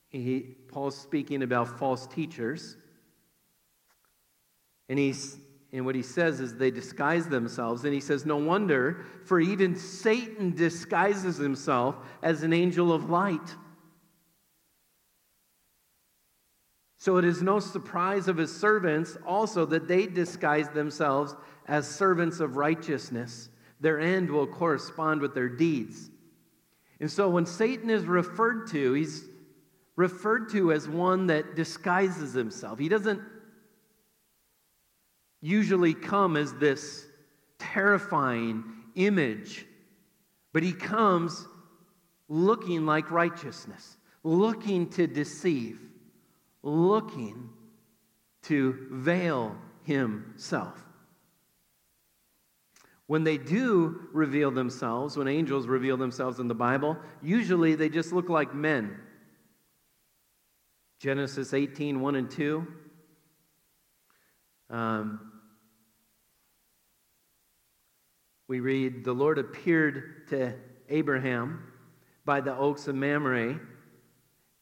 he, 0.10 0.42
Paul's 0.68 0.98
speaking 0.98 1.42
about 1.42 1.80
false 1.80 2.06
teachers, 2.06 2.76
and, 4.90 5.00
he's, 5.00 5.38
and 5.72 5.86
what 5.86 5.96
he 5.96 6.02
says 6.02 6.42
is 6.42 6.56
they 6.56 6.70
disguise 6.70 7.28
themselves. 7.28 7.86
And 7.86 7.94
he 7.94 8.02
says, 8.02 8.26
No 8.26 8.38
wonder, 8.38 9.06
for 9.24 9.40
even 9.40 9.76
Satan 9.76 10.54
disguises 10.54 11.38
himself 11.38 11.96
as 12.22 12.44
an 12.44 12.52
angel 12.52 12.92
of 12.92 13.10
light. 13.10 13.56
So 17.06 17.18
it 17.18 17.26
is 17.26 17.44
no 17.44 17.60
surprise 17.60 18.28
of 18.28 18.38
his 18.38 18.52
servants 18.52 19.16
also 19.28 19.64
that 19.68 19.88
they 19.88 20.08
disguise 20.08 20.70
themselves 20.70 21.36
as 21.68 21.88
servants 21.88 22.40
of 22.40 22.58
righteousness. 22.58 23.50
Their 23.80 24.00
end 24.00 24.28
will 24.32 24.48
correspond 24.48 25.22
with 25.22 25.36
their 25.36 25.48
deeds. 25.48 26.10
And 27.00 27.12
so 27.12 27.30
when 27.30 27.46
Satan 27.46 27.92
is 27.92 28.06
referred 28.06 28.66
to, 28.72 28.94
he's 28.94 29.24
referred 29.96 30.50
to 30.54 30.72
as 30.72 30.90
one 30.90 31.28
that 31.28 31.56
disguises 31.56 32.34
himself. 32.34 32.80
He 32.80 32.90
doesn't 32.90 33.22
usually 35.42 35.94
come 35.94 36.36
as 36.36 36.56
this 36.56 37.06
terrifying 37.60 38.64
image, 38.96 39.68
but 40.54 40.64
he 40.64 40.74
comes 40.74 41.46
looking 42.30 42.88
like 42.88 43.12
righteousness, 43.12 43.96
looking 44.24 44.90
to 44.90 45.06
deceive 45.06 45.80
looking 46.66 47.50
to 48.44 48.88
veil 48.92 49.56
himself. 49.84 50.84
When 53.08 53.24
they 53.24 53.38
do 53.38 54.08
reveal 54.12 54.50
themselves, 54.50 55.16
when 55.16 55.28
angels 55.28 55.68
reveal 55.68 55.96
themselves 55.96 56.40
in 56.40 56.48
the 56.48 56.56
Bible, 56.56 56.98
usually 57.22 57.76
they 57.76 57.88
just 57.88 58.12
look 58.12 58.30
like 58.30 58.54
men. 58.54 58.98
Genesis 61.00 61.54
18, 61.54 62.02
1 62.02 62.16
and 62.16 62.32
2. 62.32 62.68
Um, 64.72 65.32
we 68.48 68.60
read, 68.60 69.04
The 69.04 69.14
Lord 69.14 69.38
appeared 69.38 70.28
to 70.30 70.56
Abraham 70.90 71.72
by 72.26 72.42
the 72.42 72.58
oaks 72.58 72.88
of 72.88 72.96
Mamre 72.96 73.60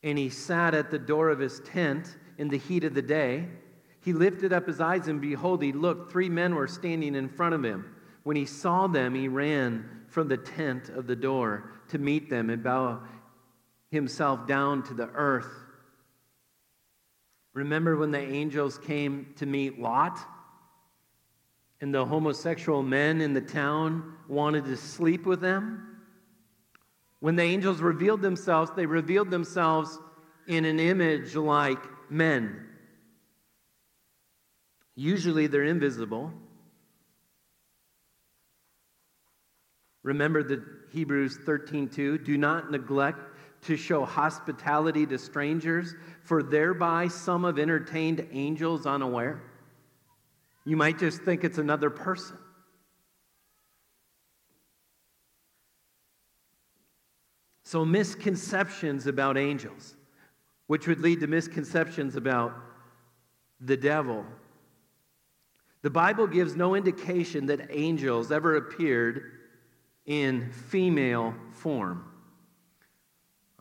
and 0.04 0.18
he 0.18 0.30
sat 0.30 0.74
at 0.74 0.92
the 0.92 1.00
door 1.00 1.30
of 1.30 1.40
his 1.40 1.62
tent 1.62 2.18
in 2.38 2.50
the 2.50 2.58
heat 2.58 2.84
of 2.84 2.94
the 2.94 3.02
day. 3.02 3.48
He 4.02 4.12
lifted 4.12 4.52
up 4.52 4.68
his 4.68 4.82
eyes, 4.82 5.08
and 5.08 5.22
behold, 5.22 5.64
he 5.64 5.72
looked. 5.72 6.12
Three 6.12 6.30
men 6.30 6.56
were 6.56 6.68
standing 6.68 7.16
in 7.16 7.30
front 7.30 7.56
of 7.56 7.64
him. 7.64 7.96
When 8.24 8.36
he 8.36 8.46
saw 8.46 8.88
them, 8.88 9.16
he 9.16 9.30
ran 9.30 9.90
from 10.08 10.28
the 10.28 10.38
tent 10.38 10.90
of 10.90 11.08
the 11.08 11.16
door 11.16 11.72
to 11.90 11.98
meet 11.98 12.30
them 12.30 12.50
and 12.50 12.62
bow 12.62 13.02
himself 13.92 14.46
down 14.46 14.84
to 14.84 14.94
the 14.94 15.10
earth. 15.10 15.48
Remember 17.54 17.96
when 17.96 18.12
the 18.12 18.20
angels 18.20 18.78
came 18.78 19.34
to 19.38 19.46
meet 19.46 19.80
Lot? 19.80 20.20
And 21.80 21.94
the 21.94 22.06
homosexual 22.06 22.82
men 22.82 23.22
in 23.22 23.34
the 23.34 23.42
town 23.42 24.14
wanted 24.28 24.66
to 24.66 24.78
sleep 24.78 25.26
with 25.26 25.42
them? 25.42 25.93
When 27.24 27.38
the 27.38 27.44
angels 27.44 27.80
revealed 27.80 28.22
themselves, 28.22 28.72
they 28.76 28.86
revealed 28.86 29.32
themselves 29.32 29.98
in 30.46 30.66
an 30.66 30.78
image 30.78 31.38
like 31.38 31.80
men. 32.12 32.68
Usually 34.96 35.48
they're 35.48 35.64
invisible. 35.64 36.34
Remember 40.04 40.44
the 40.44 40.66
Hebrews 40.92 41.38
13:2, 41.46 42.26
do 42.26 42.38
not 42.38 42.72
neglect 42.72 43.22
to 43.68 43.78
show 43.78 44.04
hospitality 44.04 45.06
to 45.06 45.18
strangers, 45.18 45.96
for 46.26 46.44
thereby 46.44 47.08
some 47.08 47.46
have 47.46 47.58
entertained 47.58 48.28
angels 48.34 48.86
unaware. 48.86 49.42
You 50.66 50.76
might 50.76 51.00
just 51.00 51.22
think 51.22 51.46
it's 51.46 51.58
another 51.58 51.90
person. 51.90 52.38
So, 57.64 57.86
misconceptions 57.86 59.08
about 59.08 59.38
angels, 59.38 59.96
which 60.68 60.88
would 60.88 61.00
lead 61.00 61.22
to 61.22 61.28
misconceptions 61.28 62.16
about 62.16 62.54
the 63.60 63.78
devil. 63.78 64.26
The 65.82 65.90
Bible 65.90 66.28
gives 66.28 66.56
no 66.56 66.76
indication 66.76 67.46
that 67.48 67.68
angels 67.70 68.32
ever 68.32 68.58
appeared 68.58 69.32
in 70.06 70.52
female 70.52 71.34
form. 71.52 72.06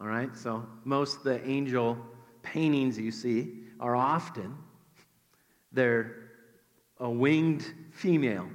All 0.00 0.06
right, 0.06 0.36
so 0.36 0.66
most 0.84 1.18
of 1.18 1.24
the 1.24 1.48
angel 1.48 1.96
paintings 2.42 2.98
you 2.98 3.12
see 3.12 3.52
are 3.78 3.94
often 3.94 4.56
they're 5.72 6.16
a 6.98 7.10
winged 7.10 7.64
female. 7.90 8.48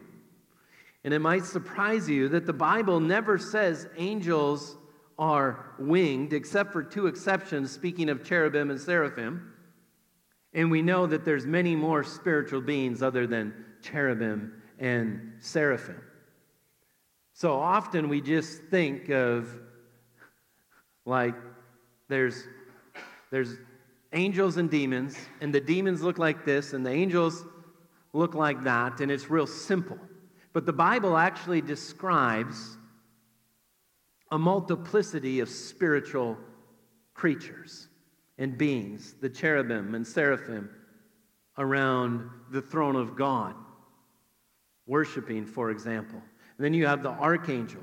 And 1.04 1.14
it 1.14 1.20
might 1.20 1.46
surprise 1.46 2.10
you 2.10 2.30
that 2.30 2.46
the 2.46 2.54
Bible 2.54 3.00
never 3.00 3.38
says 3.38 3.88
angels 3.98 4.77
are 5.20 5.74
winged, 5.80 6.34
except 6.34 6.72
for 6.72 6.84
two 6.84 7.08
exceptions, 7.08 7.72
speaking 7.72 8.10
of 8.10 8.24
cherubim 8.24 8.70
and 8.70 8.80
seraphim. 8.80 9.54
And 10.54 10.72
we 10.72 10.82
know 10.82 11.06
that 11.08 11.26
there's 11.26 11.46
many 11.46 11.76
more 11.76 12.04
spiritual 12.04 12.62
beings 12.62 13.02
other 13.02 13.28
than 13.28 13.54
cherubim 13.82 14.62
and 14.80 15.34
seraphim. 15.40 16.02
So 17.34 17.60
often 17.60 18.10
we 18.10 18.22
just 18.22 18.64
think 18.64 19.10
of 19.10 19.48
like 21.06 21.36
there's 22.08 22.44
there's 23.30 23.58
angels 24.14 24.58
and 24.58 24.70
demons, 24.70 25.18
and 25.42 25.54
the 25.54 25.60
demons 25.60 26.02
look 26.02 26.18
like 26.18 26.46
this, 26.46 26.74
and 26.74 26.86
the 26.86 26.92
angels 26.92 27.46
look 28.14 28.34
like 28.34 28.64
that, 28.64 29.02
and 29.02 29.12
it's 29.12 29.30
real 29.30 29.48
simple. 29.48 30.00
But 30.54 30.66
the 30.66 30.74
Bible 30.74 31.18
actually 31.18 31.62
describes 31.62 32.77
a 34.32 34.38
multiplicity 34.38 35.40
of 35.40 35.50
spiritual 35.50 36.38
creatures 37.14 37.88
and 38.38 38.58
beings, 38.58 39.16
the 39.22 39.30
cherubim 39.30 39.96
and 39.96 40.06
seraphim 40.06 40.70
around 41.58 42.30
the 42.52 42.62
throne 42.62 42.96
of 42.96 43.16
God, 43.16 43.56
worshiping, 44.86 45.46
for 45.46 45.72
example. 45.72 46.22
And 46.58 46.66
then 46.66 46.74
you 46.74 46.86
have 46.86 47.04
the 47.04 47.10
archangel. 47.10 47.82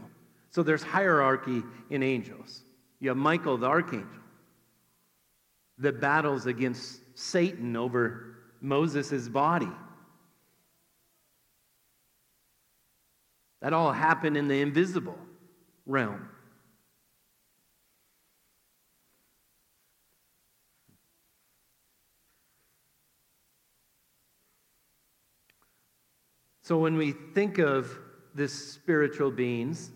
So 0.51 0.63
there's 0.63 0.83
hierarchy 0.83 1.63
in 1.91 2.03
angels. 2.03 2.63
You 3.01 3.09
have 3.09 3.19
Michael, 3.19 3.57
the 3.57 3.67
archangel, 3.67 4.09
that 5.79 6.01
battles 6.01 6.47
against 6.47 7.01
Satan 7.19 7.77
over 7.77 8.37
Moses' 8.61 9.29
body. 9.29 9.71
That 13.61 13.73
all 13.73 13.93
happened 13.93 14.37
in 14.37 14.47
the 14.47 14.61
invisible 14.61 15.19
realm. 15.87 16.29
So 26.65 26.79
when 26.79 26.97
we 26.97 27.13
think 27.13 27.59
of 27.59 27.99
this 28.35 28.73
spiritual 28.73 29.31
beings, 29.31 29.91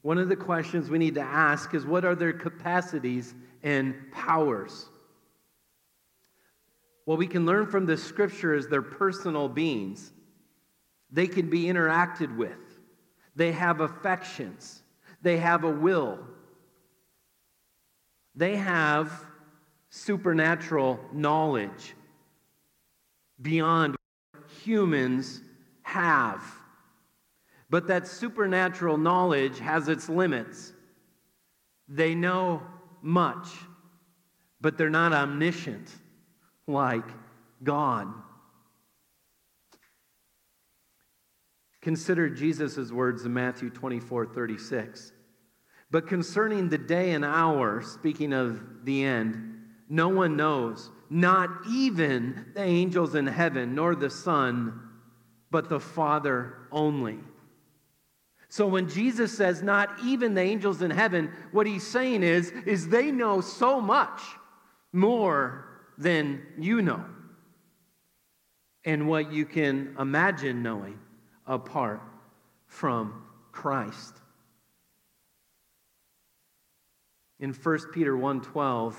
one 0.00 0.16
of 0.16 0.30
the 0.30 0.36
questions 0.36 0.88
we 0.88 0.96
need 0.96 1.14
to 1.16 1.20
ask 1.20 1.74
is 1.74 1.84
what 1.84 2.06
are 2.06 2.14
their 2.14 2.32
capacities 2.32 3.34
and 3.62 3.94
powers? 4.12 4.88
What 7.04 7.18
we 7.18 7.26
can 7.26 7.44
learn 7.44 7.66
from 7.66 7.84
the 7.84 7.98
scripture 7.98 8.54
is 8.54 8.66
they're 8.66 8.80
personal 8.80 9.46
beings. 9.46 10.10
They 11.10 11.26
can 11.26 11.50
be 11.50 11.64
interacted 11.64 12.34
with. 12.34 12.80
They 13.34 13.52
have 13.52 13.82
affections. 13.82 14.82
They 15.20 15.36
have 15.36 15.64
a 15.64 15.70
will. 15.70 16.18
They 18.34 18.56
have 18.56 19.12
supernatural 19.90 20.98
knowledge 21.12 21.94
beyond 23.42 23.96
humans 24.62 25.42
have. 25.86 26.42
But 27.70 27.86
that 27.86 28.08
supernatural 28.08 28.98
knowledge 28.98 29.60
has 29.60 29.88
its 29.88 30.08
limits. 30.08 30.72
They 31.88 32.14
know 32.14 32.62
much, 33.00 33.48
but 34.60 34.76
they're 34.76 34.90
not 34.90 35.12
omniscient 35.12 35.88
like 36.66 37.04
God. 37.62 38.12
Consider 41.82 42.28
Jesus' 42.28 42.90
words 42.90 43.24
in 43.24 43.32
Matthew 43.32 43.70
24 43.70 44.26
36. 44.26 45.12
But 45.88 46.08
concerning 46.08 46.68
the 46.68 46.78
day 46.78 47.12
and 47.12 47.24
hour, 47.24 47.80
speaking 47.80 48.32
of 48.32 48.84
the 48.84 49.04
end, 49.04 49.62
no 49.88 50.08
one 50.08 50.36
knows, 50.36 50.90
not 51.08 51.48
even 51.70 52.46
the 52.54 52.62
angels 52.62 53.14
in 53.14 53.28
heaven, 53.28 53.76
nor 53.76 53.94
the 53.94 54.10
Son 54.10 54.85
but 55.50 55.68
the 55.68 55.80
Father 55.80 56.54
only. 56.72 57.18
So 58.48 58.66
when 58.66 58.88
Jesus 58.88 59.36
says 59.36 59.62
not 59.62 59.90
even 60.04 60.34
the 60.34 60.40
angels 60.40 60.82
in 60.82 60.90
heaven, 60.90 61.32
what 61.52 61.66
he's 61.66 61.86
saying 61.86 62.22
is 62.22 62.50
is 62.64 62.88
they 62.88 63.10
know 63.10 63.40
so 63.40 63.80
much 63.80 64.22
more 64.92 65.66
than 65.98 66.42
you 66.58 66.82
know. 66.82 67.04
And 68.84 69.08
what 69.08 69.32
you 69.32 69.44
can 69.44 69.96
imagine 69.98 70.62
knowing 70.62 70.98
apart 71.46 72.00
from 72.66 73.24
Christ. 73.52 74.14
In 77.40 77.52
1 77.52 77.92
Peter 77.92 78.16
1:12 78.16 78.94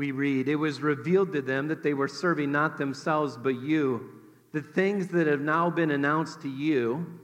we 0.00 0.12
read, 0.12 0.48
It 0.48 0.56
was 0.56 0.80
revealed 0.80 1.30
to 1.34 1.42
them 1.42 1.68
that 1.68 1.82
they 1.82 1.92
were 1.92 2.08
serving 2.08 2.50
not 2.50 2.78
themselves 2.78 3.36
but 3.36 3.60
you, 3.60 4.08
the 4.50 4.62
things 4.62 5.08
that 5.08 5.26
have 5.26 5.42
now 5.42 5.68
been 5.68 5.90
announced 5.90 6.40
to 6.40 6.48
you 6.48 7.20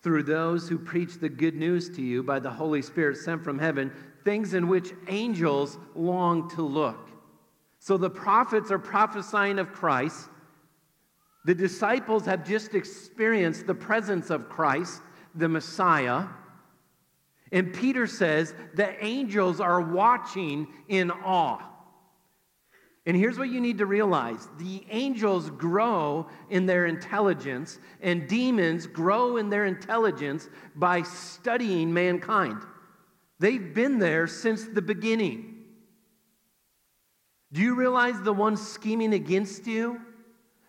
through 0.00 0.22
those 0.22 0.68
who 0.68 0.78
preach 0.78 1.18
the 1.18 1.28
good 1.28 1.56
news 1.56 1.90
to 1.96 2.02
you 2.02 2.22
by 2.22 2.38
the 2.38 2.52
Holy 2.52 2.82
Spirit 2.82 3.16
sent 3.16 3.42
from 3.42 3.58
heaven, 3.58 3.90
things 4.24 4.54
in 4.54 4.68
which 4.68 4.92
angels 5.08 5.76
long 5.96 6.48
to 6.50 6.62
look. 6.62 7.10
So 7.80 7.96
the 7.96 8.10
prophets 8.10 8.70
are 8.70 8.78
prophesying 8.78 9.58
of 9.58 9.72
Christ. 9.72 10.28
The 11.46 11.54
disciples 11.56 12.26
have 12.26 12.46
just 12.46 12.76
experienced 12.76 13.66
the 13.66 13.74
presence 13.74 14.30
of 14.30 14.48
Christ, 14.48 15.02
the 15.34 15.48
Messiah. 15.48 16.26
And 17.52 17.72
Peter 17.72 18.06
says 18.06 18.54
the 18.74 19.04
angels 19.04 19.60
are 19.60 19.80
watching 19.80 20.66
in 20.88 21.10
awe. 21.10 21.62
And 23.06 23.16
here's 23.16 23.38
what 23.38 23.50
you 23.50 23.60
need 23.60 23.78
to 23.78 23.86
realize 23.86 24.48
the 24.58 24.84
angels 24.90 25.48
grow 25.50 26.26
in 26.50 26.66
their 26.66 26.86
intelligence, 26.86 27.78
and 28.02 28.28
demons 28.28 28.88
grow 28.88 29.36
in 29.36 29.48
their 29.48 29.64
intelligence 29.64 30.48
by 30.74 31.02
studying 31.02 31.94
mankind. 31.94 32.60
They've 33.38 33.72
been 33.72 34.00
there 34.00 34.26
since 34.26 34.64
the 34.64 34.82
beginning. 34.82 35.52
Do 37.52 37.62
you 37.62 37.76
realize 37.76 38.20
the 38.20 38.32
ones 38.32 38.66
scheming 38.66 39.14
against 39.14 39.68
you, 39.68 40.00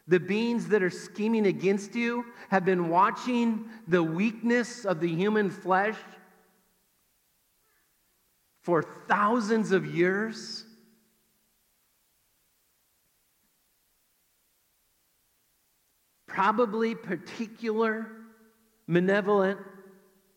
the 0.07 0.19
beings 0.19 0.67
that 0.67 0.83
are 0.83 0.91
scheming 0.91 1.47
against 1.47 1.95
you, 1.95 2.23
have 2.49 2.65
been 2.65 2.89
watching 2.89 3.67
the 3.87 4.03
weakness 4.03 4.85
of 4.85 4.99
the 4.99 5.09
human 5.09 5.49
flesh 5.49 5.97
for 8.67 8.83
thousands 9.07 9.71
of 9.71 9.85
years? 9.95 10.65
Probably 16.27 16.93
particular, 16.93 18.07
malevolent, 18.85 19.57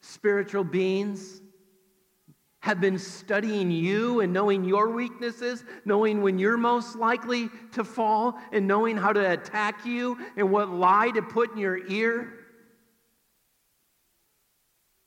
spiritual 0.00 0.62
beings 0.62 1.40
have 2.60 2.80
been 2.80 3.00
studying 3.00 3.72
you 3.72 4.20
and 4.20 4.32
knowing 4.32 4.62
your 4.62 4.90
weaknesses, 4.90 5.64
knowing 5.84 6.22
when 6.22 6.38
you're 6.38 6.56
most 6.56 6.94
likely 6.94 7.48
to 7.72 7.82
fall, 7.82 8.38
and 8.52 8.68
knowing 8.68 8.96
how 8.96 9.12
to 9.12 9.32
attack 9.32 9.84
you 9.84 10.16
and 10.36 10.52
what 10.52 10.70
lie 10.70 11.10
to 11.10 11.20
put 11.20 11.50
in 11.50 11.58
your 11.58 11.84
ear. 11.88 12.32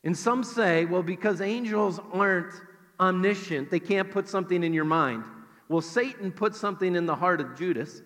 And 0.03 0.17
some 0.17 0.43
say, 0.43 0.83
well, 0.83 1.03
because 1.03 1.39
angels 1.39 2.01
aren't 2.11 2.53
omniscient, 2.99 3.71
they 3.71 3.79
can't 3.79 4.11
put 4.11 4.27
something 4.27 4.63
in 4.63 4.73
your 4.73 4.85
mind. 4.85 5.23
Well, 5.69 5.81
Satan 5.81 6.31
put 6.31 6.55
something 6.55 6.95
in 6.95 7.05
the 7.05 7.15
heart 7.15 7.41
of 7.41 7.57
Judas. 7.57 8.01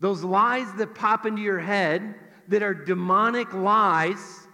Those 0.00 0.24
lies 0.24 0.72
that 0.74 0.94
pop 0.94 1.26
into 1.26 1.42
your 1.42 1.60
head 1.60 2.14
that 2.48 2.62
are 2.62 2.74
demonic 2.74 3.52
lies, 3.52 4.46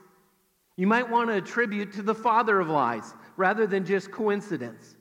you 0.76 0.86
might 0.86 1.08
want 1.08 1.30
to 1.30 1.36
attribute 1.36 1.92
to 1.94 2.02
the 2.02 2.14
father 2.14 2.60
of 2.60 2.68
lies 2.68 3.14
rather 3.36 3.66
than 3.66 3.84
just 3.84 4.10
coincidence. 4.10 4.96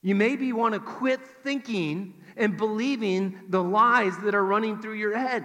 You 0.00 0.14
maybe 0.14 0.52
want 0.52 0.74
to 0.74 0.80
quit 0.80 1.20
thinking 1.42 2.14
and 2.36 2.56
believing 2.56 3.40
the 3.48 3.62
lies 3.62 4.16
that 4.18 4.34
are 4.34 4.44
running 4.44 4.80
through 4.80 4.94
your 4.94 5.16
head. 5.16 5.44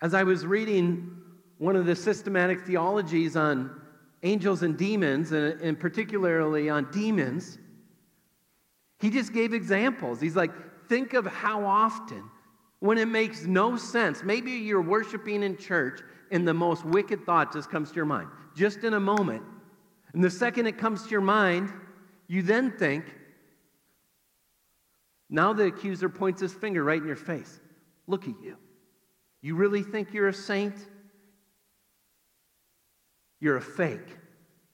As 0.00 0.14
I 0.14 0.24
was 0.24 0.44
reading 0.44 1.22
one 1.58 1.76
of 1.76 1.86
the 1.86 1.96
systematic 1.96 2.62
theologies 2.62 3.36
on 3.36 3.80
angels 4.22 4.62
and 4.62 4.76
demons, 4.76 5.32
and, 5.32 5.60
and 5.60 5.78
particularly 5.78 6.68
on 6.68 6.90
demons, 6.90 7.58
he 8.98 9.10
just 9.10 9.32
gave 9.32 9.52
examples. 9.52 10.20
He's 10.20 10.36
like, 10.36 10.50
think 10.88 11.14
of 11.14 11.26
how 11.26 11.64
often, 11.64 12.24
when 12.80 12.98
it 12.98 13.06
makes 13.06 13.44
no 13.44 13.76
sense, 13.76 14.22
maybe 14.22 14.52
you're 14.52 14.82
worshiping 14.82 15.42
in 15.42 15.56
church 15.56 16.00
and 16.30 16.46
the 16.46 16.54
most 16.54 16.84
wicked 16.84 17.24
thought 17.24 17.52
just 17.52 17.70
comes 17.70 17.90
to 17.90 17.96
your 17.96 18.04
mind, 18.04 18.28
just 18.54 18.84
in 18.84 18.94
a 18.94 19.00
moment. 19.00 19.42
And 20.12 20.22
the 20.22 20.30
second 20.30 20.66
it 20.66 20.78
comes 20.78 21.04
to 21.04 21.10
your 21.10 21.20
mind, 21.20 21.72
you 22.26 22.42
then 22.42 22.72
think, 22.72 23.04
now 25.28 25.52
the 25.52 25.64
accuser 25.64 26.08
points 26.08 26.40
his 26.40 26.52
finger 26.52 26.84
right 26.84 27.00
in 27.00 27.06
your 27.06 27.16
face. 27.16 27.60
Look 28.06 28.24
at 28.24 28.34
you. 28.42 28.56
You 29.42 29.56
really 29.56 29.82
think 29.82 30.12
you're 30.12 30.28
a 30.28 30.34
saint? 30.34 30.74
You're 33.46 33.58
a 33.58 33.62
fake. 33.62 34.16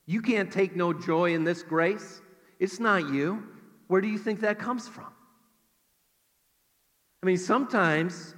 You 0.07 0.23
can't 0.23 0.51
take 0.51 0.75
no 0.75 0.95
joy 0.95 1.35
in 1.35 1.45
this 1.45 1.63
grace. 1.63 2.23
It's 2.59 2.81
not 2.81 3.11
you. 3.11 3.47
Where 3.89 4.01
do 4.01 4.09
you 4.09 4.17
think 4.17 4.41
that 4.41 4.59
comes 4.59 4.89
from? 4.89 5.13
I 7.23 7.27
mean, 7.27 7.37
sometimes 7.37 8.35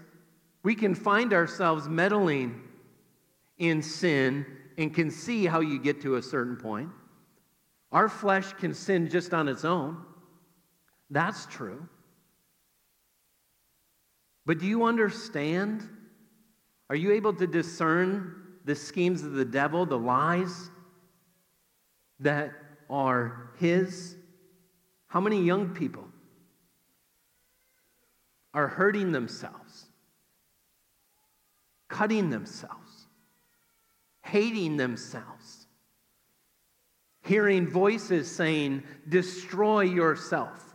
we 0.65 0.75
can 0.75 0.93
find 0.97 1.33
ourselves 1.33 1.89
meddling 1.89 2.61
in 3.59 3.81
sin 3.81 4.45
and 4.77 4.93
can 4.93 5.09
see 5.09 5.47
how 5.47 5.61
you 5.61 5.79
get 5.79 6.01
to 6.03 6.17
a 6.17 6.23
certain 6.23 6.57
point. 6.57 6.89
Our 7.93 8.09
flesh 8.09 8.55
can 8.55 8.75
sin 8.75 9.09
just 9.09 9.33
on 9.33 9.47
its 9.47 9.65
own. 9.65 10.05
That's 11.11 11.47
true. 11.47 11.89
But 14.47 14.59
do 14.59 14.67
you 14.67 14.83
understand? 14.83 15.89
Are 16.91 16.97
you 16.97 17.13
able 17.13 17.35
to 17.35 17.47
discern 17.47 18.44
the 18.65 18.75
schemes 18.75 19.23
of 19.23 19.33
the 19.33 19.45
devil, 19.45 19.87
the 19.87 19.99
lies 19.99 20.71
that 22.21 22.53
are 22.89 23.51
his? 23.59 24.17
How 25.07 25.21
many 25.21 25.43
young 25.43 25.71
people 25.71 26.09
are 28.53 28.69
hurting 28.69 29.13
themselves, 29.13 29.87
cutting 31.89 32.31
themselves, 32.31 33.07
hating 34.23 34.77
themselves, 34.77 35.67
hearing 37.23 37.69
voices 37.69 38.31
saying, 38.31 38.83
Destroy 39.09 39.83
yourself? 39.83 40.75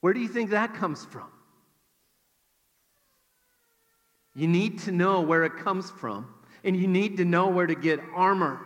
Where 0.00 0.12
do 0.12 0.20
you 0.20 0.28
think 0.28 0.50
that 0.50 0.74
comes 0.74 1.04
from? 1.06 1.28
You 4.34 4.46
need 4.46 4.80
to 4.80 4.92
know 4.92 5.22
where 5.22 5.44
it 5.44 5.56
comes 5.56 5.90
from, 5.90 6.28
and 6.66 6.76
you 6.76 6.88
need 6.88 7.18
to 7.18 7.24
know 7.24 7.46
where 7.46 7.66
to 7.66 7.76
get 7.76 8.00
armor. 8.12 8.60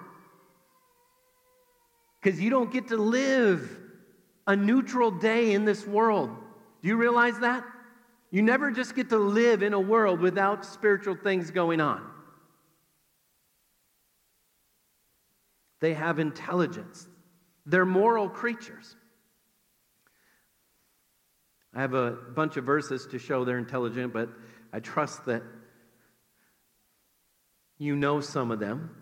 Because 2.20 2.40
you 2.40 2.48
don't 2.48 2.72
get 2.72 2.88
to 2.88 2.96
live 2.96 3.78
a 4.46 4.56
neutral 4.56 5.10
day 5.10 5.52
in 5.52 5.66
this 5.66 5.86
world. 5.86 6.30
Do 6.80 6.88
you 6.88 6.96
realize 6.96 7.38
that? 7.40 7.62
You 8.30 8.42
never 8.42 8.70
just 8.70 8.96
get 8.96 9.10
to 9.10 9.18
live 9.18 9.62
in 9.62 9.74
a 9.74 9.80
world 9.80 10.20
without 10.20 10.64
spiritual 10.64 11.14
things 11.14 11.50
going 11.50 11.80
on. 11.80 12.00
They 15.80 15.94
have 15.94 16.18
intelligence, 16.18 17.06
they're 17.66 17.86
moral 17.86 18.28
creatures. 18.28 18.96
I 21.72 21.80
have 21.82 21.94
a 21.94 22.10
bunch 22.34 22.56
of 22.56 22.64
verses 22.64 23.06
to 23.12 23.18
show 23.18 23.44
they're 23.44 23.58
intelligent, 23.58 24.12
but 24.12 24.28
I 24.72 24.80
trust 24.80 25.24
that 25.26 25.42
you 27.80 27.96
know 27.96 28.20
some 28.20 28.50
of 28.50 28.60
them. 28.60 28.94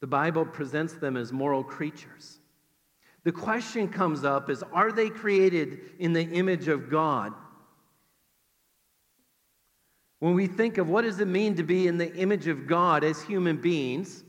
The 0.00 0.06
Bible 0.06 0.46
presents 0.46 0.94
them 0.94 1.16
as 1.16 1.30
moral 1.30 1.62
creatures. 1.62 2.38
The 3.24 3.32
question 3.32 3.88
comes 3.88 4.24
up 4.24 4.48
is 4.48 4.64
are 4.72 4.90
they 4.90 5.10
created 5.10 5.80
in 5.98 6.14
the 6.14 6.22
image 6.22 6.68
of 6.68 6.90
God? 6.90 7.34
When 10.20 10.34
we 10.34 10.46
think 10.46 10.78
of 10.78 10.88
what 10.88 11.02
does 11.02 11.20
it 11.20 11.28
mean 11.28 11.56
to 11.56 11.62
be 11.62 11.86
in 11.86 11.98
the 11.98 12.12
image 12.14 12.46
of 12.46 12.66
God 12.66 13.04
as 13.04 13.20
human 13.22 13.58
beings, 13.58 14.24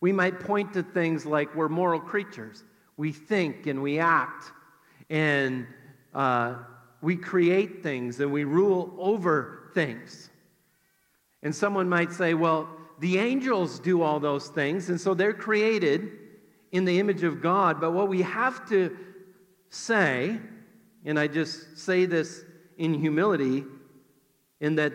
we 0.00 0.12
might 0.12 0.38
point 0.38 0.74
to 0.74 0.84
things 0.84 1.26
like 1.26 1.56
we're 1.56 1.68
moral 1.68 2.00
creatures. 2.00 2.62
We 2.96 3.10
think 3.10 3.66
and 3.66 3.82
we 3.82 3.98
act 3.98 4.52
and 5.10 5.66
uh, 6.14 6.56
we 7.02 7.16
create 7.16 7.82
things 7.82 8.20
and 8.20 8.32
we 8.32 8.44
rule 8.44 8.94
over 8.98 9.70
things. 9.74 10.30
And 11.42 11.54
someone 11.54 11.88
might 11.88 12.12
say, 12.12 12.34
well, 12.34 12.68
the 13.00 13.18
angels 13.18 13.80
do 13.80 14.02
all 14.02 14.20
those 14.20 14.48
things, 14.48 14.88
and 14.88 15.00
so 15.00 15.12
they're 15.12 15.34
created 15.34 16.12
in 16.70 16.84
the 16.84 17.00
image 17.00 17.24
of 17.24 17.42
God. 17.42 17.80
But 17.80 17.90
what 17.90 18.08
we 18.08 18.22
have 18.22 18.68
to 18.68 18.96
say, 19.68 20.38
and 21.04 21.18
I 21.18 21.26
just 21.26 21.78
say 21.78 22.06
this 22.06 22.44
in 22.78 22.94
humility, 22.94 23.64
in 24.60 24.76
that 24.76 24.92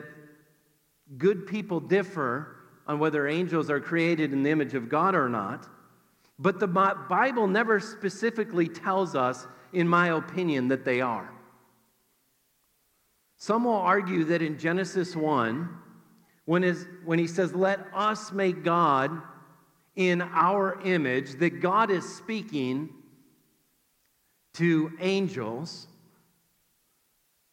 good 1.17 1.45
people 1.45 1.81
differ 1.81 2.55
on 2.87 2.99
whether 2.99 3.27
angels 3.27 3.69
are 3.69 3.81
created 3.81 4.31
in 4.31 4.43
the 4.43 4.49
image 4.49 4.73
of 4.73 4.87
God 4.87 5.13
or 5.13 5.27
not. 5.27 5.67
But 6.39 6.59
the 6.59 6.67
Bible 6.67 7.47
never 7.47 7.81
specifically 7.81 8.69
tells 8.69 9.15
us, 9.15 9.45
in 9.73 9.87
my 9.87 10.09
opinion, 10.09 10.69
that 10.69 10.85
they 10.85 11.01
are. 11.01 11.29
Some 13.38 13.65
will 13.65 13.73
argue 13.73 14.23
that 14.26 14.41
in 14.41 14.58
Genesis 14.58 15.15
1, 15.15 15.69
when, 16.45 16.63
his, 16.63 16.88
when 17.06 17.19
he 17.19 17.28
says, 17.28 17.54
Let 17.54 17.80
us 17.93 18.32
make 18.32 18.63
God 18.63 19.12
in 19.95 20.21
our 20.21 20.82
image, 20.82 21.34
that 21.39 21.62
God 21.62 21.91
is 21.91 22.15
speaking 22.15 22.89
to 24.56 24.91
angels 25.00 25.88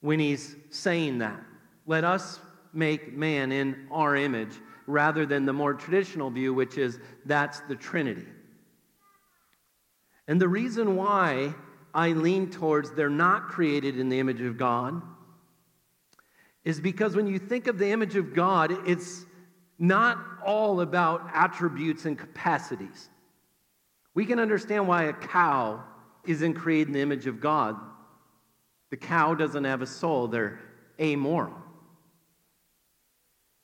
when 0.00 0.18
he's 0.18 0.56
saying 0.70 1.18
that. 1.18 1.40
Let 1.86 2.04
us 2.04 2.40
make 2.72 3.12
man 3.12 3.52
in 3.52 3.86
our 3.90 4.16
image, 4.16 4.52
rather 4.86 5.26
than 5.26 5.44
the 5.44 5.52
more 5.52 5.74
traditional 5.74 6.30
view, 6.30 6.54
which 6.54 6.78
is 6.78 6.98
that's 7.26 7.60
the 7.60 7.76
Trinity. 7.76 8.26
And 10.28 10.40
the 10.40 10.48
reason 10.48 10.96
why 10.96 11.54
I 11.92 12.12
lean 12.12 12.50
towards 12.50 12.92
they're 12.92 13.10
not 13.10 13.48
created 13.48 13.98
in 13.98 14.08
the 14.08 14.18
image 14.18 14.40
of 14.40 14.56
God 14.56 15.02
is 16.64 16.80
because 16.80 17.14
when 17.14 17.26
you 17.26 17.38
think 17.38 17.66
of 17.66 17.78
the 17.78 17.90
image 17.90 18.16
of 18.16 18.34
God, 18.34 18.88
it's 18.88 19.26
not 19.78 20.18
all 20.44 20.80
about 20.80 21.28
attributes 21.32 22.06
and 22.06 22.18
capacities. 22.18 23.08
We 24.14 24.24
can 24.24 24.38
understand 24.38 24.88
why 24.88 25.04
a 25.04 25.12
cow 25.12 25.82
isn't 26.24 26.54
created 26.54 26.88
in 26.88 26.94
the 26.94 27.00
image 27.00 27.26
of 27.26 27.40
God. 27.40 27.76
The 28.90 28.96
cow 28.96 29.34
doesn't 29.34 29.64
have 29.64 29.82
a 29.82 29.86
soul, 29.86 30.28
they're 30.28 30.60
amoral. 31.00 31.54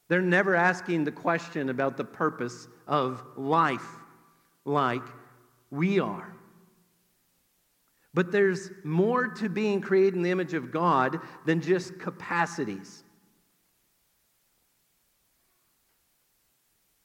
They're 0.08 0.20
never 0.20 0.56
asking 0.56 1.04
the 1.04 1.12
question 1.12 1.68
about 1.68 1.96
the 1.96 2.04
purpose 2.04 2.66
of 2.88 3.22
life 3.36 3.86
like 4.64 5.04
we 5.70 6.00
are. 6.00 6.34
But 8.12 8.32
there's 8.32 8.70
more 8.82 9.28
to 9.28 9.48
being 9.48 9.80
created 9.80 10.14
in 10.14 10.22
the 10.22 10.30
image 10.30 10.54
of 10.54 10.72
God 10.72 11.20
than 11.46 11.60
just 11.60 11.98
capacities 11.98 13.04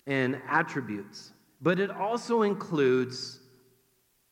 and 0.07 0.41
attributes. 0.47 1.31
But 1.61 1.79
it 1.79 1.91
also 1.91 2.41
includes 2.41 3.39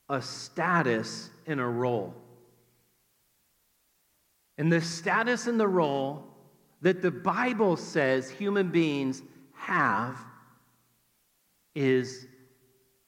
a 0.09 0.21
status 0.21 1.29
and 1.45 1.59
a 1.59 1.65
role. 1.65 2.13
And 4.57 4.71
the 4.71 4.81
status 4.81 5.47
and 5.47 5.59
the 5.59 5.67
role 5.67 6.25
that 6.81 7.01
the 7.01 7.11
Bible 7.11 7.77
says 7.77 8.29
human 8.29 8.69
beings 8.69 9.21
have 9.53 10.17
is 11.75 12.27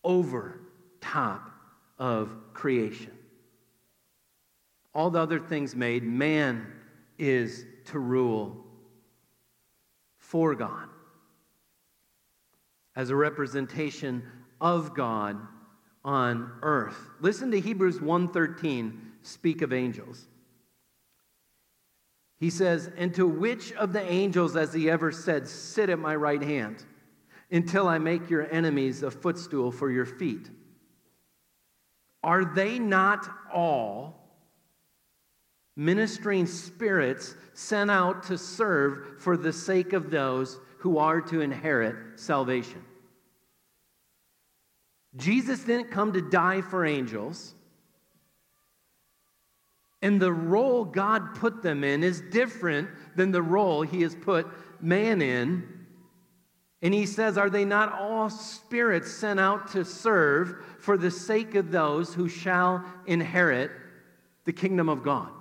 over 0.04 0.60
top 1.02 1.52
of 2.00 2.32
creation 2.54 3.15
all 4.96 5.10
the 5.10 5.20
other 5.20 5.40
things 5.40 5.76
made, 5.76 6.04
man 6.04 6.66
is 7.20 7.66
to 7.86 8.00
rule 8.00 8.66
for 10.18 10.56
God 10.56 10.88
as 12.96 13.10
a 13.10 13.16
representation 13.16 14.24
of 14.62 14.96
God 14.96 15.38
on 16.06 16.50
earth. 16.62 17.10
Listen 17.20 17.52
to 17.52 17.60
Hebrews 17.60 18.00
1:13 18.00 19.12
speak 19.22 19.62
of 19.62 19.74
angels. 19.74 20.28
He 22.38 22.50
says, 22.50 22.88
"And 22.96 23.14
to 23.16 23.28
which 23.28 23.74
of 23.74 23.92
the 23.92 24.02
angels 24.02 24.54
has 24.54 24.74
he 24.74 24.90
ever 24.90 25.12
said, 25.12 25.48
sit 25.48 25.90
at 25.90 26.00
my 26.00 26.16
right 26.16 26.42
hand 26.42 26.86
until 27.52 27.88
I 27.88 27.98
make 27.98 28.30
your 28.30 28.50
enemies 28.52 29.04
a 29.04 29.12
footstool 29.12 29.72
for 29.72 29.90
your 29.90 30.06
feet? 30.06 30.50
Are 32.24 32.46
they 32.46 32.80
not 32.80 33.30
all 33.52 34.25
ministering 35.76 36.46
spirits 36.46 37.36
sent 37.54 37.92
out 37.92 38.24
to 38.24 38.38
serve 38.38 39.20
for 39.20 39.36
the 39.36 39.54
sake 39.54 39.94
of 39.94 40.10
those 40.10 40.60
who 40.80 40.98
are 40.98 41.22
to 41.22 41.42
inherit 41.42 41.96
salvation. 42.16 42.84
Jesus 45.16 45.64
didn't 45.64 45.92
come 45.92 46.14
to 46.14 46.22
die 46.22 46.62
for 46.62 46.86
angels. 46.86 47.56
And 50.02 50.22
the 50.22 50.32
role 50.32 50.86
God 50.86 51.36
put 51.36 51.64
them 51.64 51.84
in 51.84 52.04
is 52.04 52.22
different 52.22 52.90
than 53.16 53.32
the 53.32 53.42
role 53.42 53.82
he 53.82 54.02
has 54.02 54.14
put 54.14 54.48
man 54.82 55.22
in. 55.22 55.68
And 56.82 56.94
he 56.94 57.06
says, 57.06 57.38
Are 57.38 57.50
they 57.50 57.66
not 57.66 57.94
all 57.94 58.30
spirits 58.30 59.12
sent 59.12 59.40
out 59.40 59.72
to 59.72 59.84
serve 59.84 60.64
for 60.80 60.98
the 60.98 61.10
sake 61.10 61.56
of 61.56 61.72
those 61.72 62.14
who 62.14 62.28
shall 62.30 62.86
inherit 63.08 63.72
the 64.44 64.54
kingdom 64.54 64.90
of 64.90 65.02
God? 65.02 65.32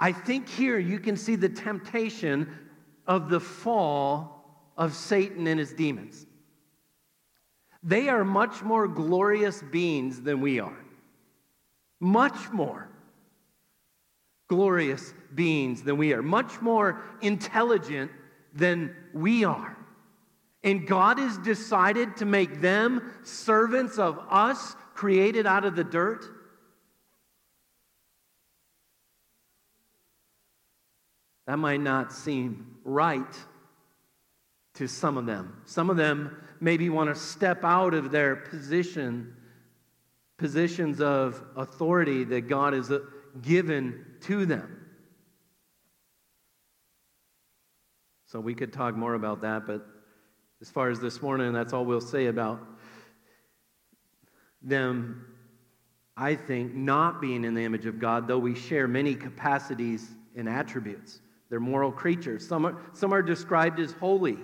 I 0.00 0.12
think 0.12 0.48
here 0.48 0.78
you 0.78 0.98
can 0.98 1.16
see 1.16 1.36
the 1.36 1.48
temptation 1.48 2.50
of 3.06 3.28
the 3.28 3.40
fall 3.40 4.72
of 4.76 4.94
Satan 4.94 5.46
and 5.46 5.60
his 5.60 5.74
demons. 5.74 6.26
They 7.82 8.08
are 8.08 8.24
much 8.24 8.62
more 8.62 8.88
glorious 8.88 9.62
beings 9.62 10.22
than 10.22 10.40
we 10.40 10.58
are. 10.58 10.78
Much 12.00 12.50
more 12.50 12.88
glorious 14.48 15.12
beings 15.34 15.82
than 15.82 15.98
we 15.98 16.12
are. 16.14 16.22
Much 16.22 16.60
more 16.60 17.02
intelligent 17.20 18.10
than 18.54 18.94
we 19.12 19.44
are. 19.44 19.76
And 20.62 20.86
God 20.86 21.18
has 21.18 21.38
decided 21.38 22.16
to 22.18 22.24
make 22.24 22.60
them 22.60 23.12
servants 23.22 23.98
of 23.98 24.18
us 24.28 24.74
created 24.94 25.46
out 25.46 25.64
of 25.64 25.76
the 25.76 25.84
dirt. 25.84 26.26
That 31.50 31.58
might 31.58 31.80
not 31.80 32.12
seem 32.12 32.76
right 32.84 33.36
to 34.74 34.86
some 34.86 35.16
of 35.16 35.26
them. 35.26 35.60
Some 35.64 35.90
of 35.90 35.96
them 35.96 36.36
maybe 36.60 36.88
want 36.90 37.12
to 37.12 37.20
step 37.20 37.64
out 37.64 37.92
of 37.92 38.12
their 38.12 38.36
position, 38.36 39.34
positions 40.38 41.00
of 41.00 41.42
authority 41.56 42.22
that 42.22 42.42
God 42.42 42.72
has 42.72 42.92
uh, 42.92 43.00
given 43.42 44.06
to 44.20 44.46
them. 44.46 44.86
So 48.26 48.38
we 48.38 48.54
could 48.54 48.72
talk 48.72 48.94
more 48.94 49.14
about 49.14 49.40
that, 49.40 49.66
but 49.66 49.84
as 50.60 50.70
far 50.70 50.88
as 50.88 51.00
this 51.00 51.20
morning, 51.20 51.52
that's 51.52 51.72
all 51.72 51.84
we'll 51.84 52.00
say 52.00 52.26
about 52.26 52.60
them, 54.62 55.26
I 56.16 56.36
think, 56.36 56.76
not 56.76 57.20
being 57.20 57.42
in 57.42 57.54
the 57.54 57.64
image 57.64 57.86
of 57.86 57.98
God, 57.98 58.28
though 58.28 58.38
we 58.38 58.54
share 58.54 58.86
many 58.86 59.16
capacities 59.16 60.12
and 60.36 60.48
attributes. 60.48 61.18
They're 61.50 61.60
moral 61.60 61.92
creatures. 61.92 62.46
Some 62.46 62.64
are, 62.64 62.80
some 62.94 63.12
are 63.12 63.22
described 63.22 63.80
as 63.80 63.92
holy. 63.92 64.38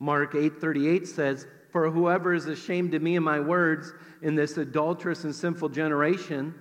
Mark 0.00 0.34
8:38 0.34 1.06
says, 1.06 1.46
"For 1.70 1.90
whoever 1.90 2.32
is 2.32 2.46
ashamed 2.46 2.94
of 2.94 3.02
me 3.02 3.16
and 3.16 3.24
my 3.24 3.40
words 3.40 3.92
in 4.22 4.34
this 4.34 4.56
adulterous 4.56 5.24
and 5.24 5.34
sinful 5.34 5.68
generation, 5.68 6.54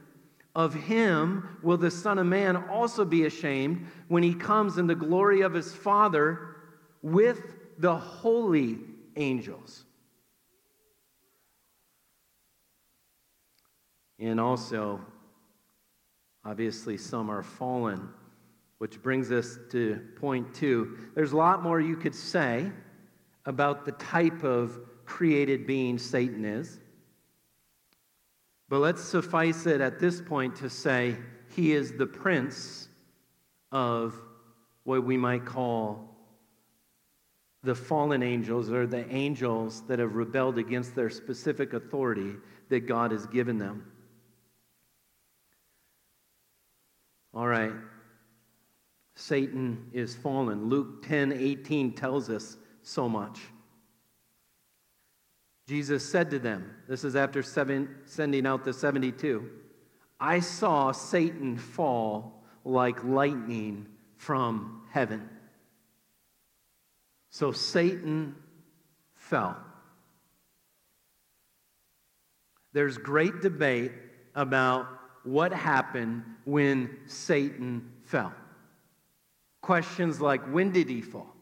of 0.54 0.74
him 0.74 1.58
will 1.62 1.78
the 1.78 1.92
Son 1.92 2.18
of 2.18 2.26
Man 2.26 2.58
also 2.58 3.06
be 3.06 3.26
ashamed 3.26 3.86
when 4.08 4.24
he 4.24 4.34
comes 4.34 4.78
in 4.78 4.88
the 4.88 4.96
glory 4.96 5.42
of 5.42 5.54
his 5.54 5.74
Father 5.74 6.56
with 7.02 7.56
the 7.78 7.96
holy 7.96 8.80
angels. 9.16 9.86
And 14.20 14.40
also, 14.40 15.00
obviously, 16.48 16.98
some 16.98 17.30
are 17.30 17.44
fallen, 17.44 18.08
which 18.78 19.02
brings 19.02 19.32
us 19.32 19.60
to 19.70 20.02
point 20.16 20.54
two. 20.54 20.98
There's 21.14 21.34
a 21.34 21.38
lot 21.38 21.62
more 21.62 21.82
you 21.82 21.98
could 21.98 22.16
say 22.16 22.72
about 23.46 23.86
the 23.86 23.92
type 23.94 24.44
of 24.44 24.80
created 25.06 25.68
being 25.68 25.98
Satan 25.98 26.46
is. 26.46 26.80
But 28.70 28.80
let's 28.80 29.02
suffice 29.02 29.66
it 29.66 29.82
at 29.82 30.00
this 30.00 30.22
point 30.22 30.56
to 30.58 30.70
say 30.70 31.18
he 31.56 31.74
is 31.74 31.94
the 31.94 32.06
prince 32.06 32.88
of 33.72 34.16
what 34.84 35.04
we 35.04 35.18
might 35.18 35.46
call 35.46 36.16
the 37.64 37.76
fallen 37.76 38.24
angels 38.24 38.72
or 38.72 38.88
the 38.88 39.10
angels 39.14 39.82
that 39.88 40.00
have 40.00 40.16
rebelled 40.16 40.58
against 40.58 40.96
their 40.96 41.10
specific 41.10 41.74
authority 41.74 42.36
that 42.70 42.82
God 42.82 43.12
has 43.12 43.26
given 43.26 43.58
them. 43.58 43.92
All 47.34 47.48
right. 47.48 47.74
Satan 49.16 49.90
is 49.94 50.16
fallen. 50.16 50.70
Luke 50.70 51.06
10 51.08 51.32
18 51.34 51.94
tells 51.94 52.30
us 52.30 52.58
so 52.84 53.10
much. 53.10 53.40
Jesus 55.68 56.10
said 56.10 56.30
to 56.30 56.40
them, 56.40 56.74
This 56.88 57.04
is 57.04 57.16
after 57.16 57.44
seven, 57.44 57.90
sending 58.06 58.46
out 58.46 58.64
the 58.64 58.74
72, 58.74 59.50
I 60.20 60.40
saw 60.40 60.92
Satan 60.92 61.58
fall 61.58 62.44
like 62.64 63.04
lightning 63.04 63.88
from 64.16 64.84
heaven. 64.92 65.30
So 67.30 67.52
Satan 67.52 68.36
fell. 69.14 69.58
There's 72.74 72.98
great 72.98 73.42
debate 73.42 73.92
about 74.36 74.88
what 75.28 75.52
happened 75.52 76.24
when 76.46 76.98
Satan 77.06 77.92
fell. 78.06 78.34
Questions 79.62 80.22
like 80.22 80.42
when 80.54 80.72
did 80.72 80.90
he 80.90 81.02
fall? 81.02 81.36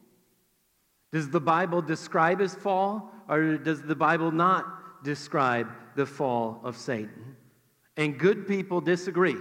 Does 1.11 1.29
the 1.29 1.39
Bible 1.39 1.81
describe 1.81 2.39
his 2.39 2.55
fall, 2.55 3.11
or 3.29 3.57
does 3.57 3.83
the 3.83 3.95
Bible 3.95 4.31
not 4.31 5.03
describe 5.03 5.69
the 5.95 6.05
fall 6.05 6.59
of 6.63 6.75
Satan? 6.75 7.35
And 7.95 8.17
good 8.17 8.47
people 8.47 8.81
disagree 8.81 9.37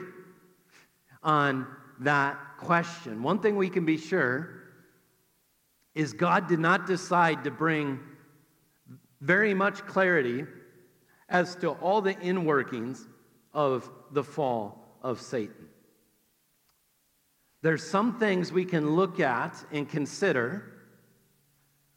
on 1.22 1.66
that 2.00 2.38
question. 2.58 3.22
One 3.22 3.40
thing 3.40 3.56
we 3.56 3.70
can 3.70 3.86
be 3.86 3.96
sure 3.96 4.62
is 5.94 6.12
God 6.12 6.48
did 6.48 6.60
not 6.60 6.86
decide 6.86 7.44
to 7.44 7.50
bring 7.50 7.98
very 9.20 9.54
much 9.54 9.86
clarity 9.86 10.44
as 11.28 11.56
to 11.56 11.70
all 11.70 12.02
the 12.02 12.14
inworkings 12.14 13.06
of 13.54 13.90
the 14.10 14.24
fall 14.24 14.98
of 15.02 15.20
Satan. 15.20 15.68
There's 17.62 17.88
some 17.88 18.18
things 18.18 18.52
we 18.52 18.64
can 18.66 18.94
look 18.94 19.20
at 19.20 19.64
and 19.72 19.88
consider 19.88 20.74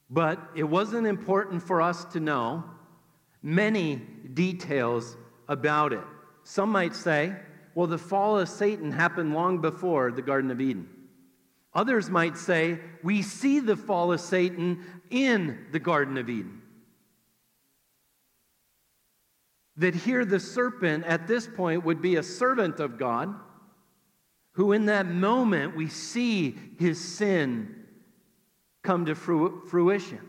but 0.10 0.40
it 0.56 0.64
wasn't 0.64 1.08
important 1.08 1.64
for 1.64 1.82
us 1.82 2.06
to 2.06 2.20
know 2.20 2.64
many 3.42 3.98
details 4.34 5.18
about 5.48 5.94
it. 5.94 6.04
Some 6.44 6.72
might 6.72 6.96
say, 6.96 7.36
well, 7.76 7.88
the 7.88 7.98
fall 7.98 8.40
of 8.40 8.50
Satan 8.50 8.92
happened 8.92 9.34
long 9.34 9.60
before 9.60 10.12
the 10.12 10.22
Garden 10.22 10.50
of 10.50 10.62
Eden. 10.62 10.90
Others 11.74 12.10
might 12.10 12.38
say, 12.38 12.80
we 13.04 13.22
see 13.22 13.60
the 13.60 13.76
fall 13.76 14.14
of 14.14 14.22
Satan 14.22 14.84
in 15.10 15.68
the 15.72 15.80
Garden 15.80 16.18
of 16.18 16.30
Eden. 16.30 16.62
That 19.78 19.94
here 19.94 20.26
the 20.26 20.40
serpent 20.40 21.06
at 21.06 21.28
this 21.28 21.48
point 21.48 21.86
would 21.86 22.02
be 22.02 22.16
a 22.16 22.24
servant 22.24 22.80
of 22.80 22.98
God, 22.98 23.34
who 24.54 24.72
in 24.72 24.88
that 24.88 25.06
moment 25.06 25.76
we 25.76 25.88
see 25.88 26.56
his 26.80 27.00
sin 27.00 27.86
come 28.84 29.06
to 29.06 29.16
fruition. 29.16 30.22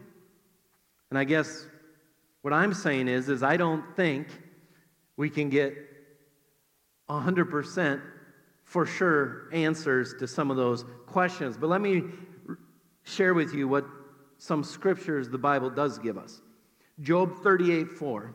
And 1.10 1.18
I 1.18 1.24
guess 1.24 1.66
what 2.42 2.52
I'm 2.52 2.74
saying 2.74 3.08
is, 3.08 3.28
is 3.28 3.42
I 3.42 3.56
don't 3.56 3.96
think 3.96 4.28
we 5.16 5.30
can 5.30 5.48
get 5.48 5.74
100% 7.08 8.02
for 8.64 8.84
sure 8.84 9.48
answers 9.52 10.14
to 10.18 10.28
some 10.28 10.50
of 10.50 10.56
those 10.56 10.84
questions. 11.06 11.56
But 11.56 11.68
let 11.68 11.80
me 11.80 12.04
share 13.02 13.32
with 13.32 13.54
you 13.54 13.66
what 13.66 13.86
some 14.36 14.62
scriptures 14.62 15.28
the 15.28 15.38
Bible 15.38 15.70
does 15.70 15.98
give 15.98 16.18
us. 16.18 16.42
Job 17.00 17.42
38 17.42 17.90
4. 17.90 18.34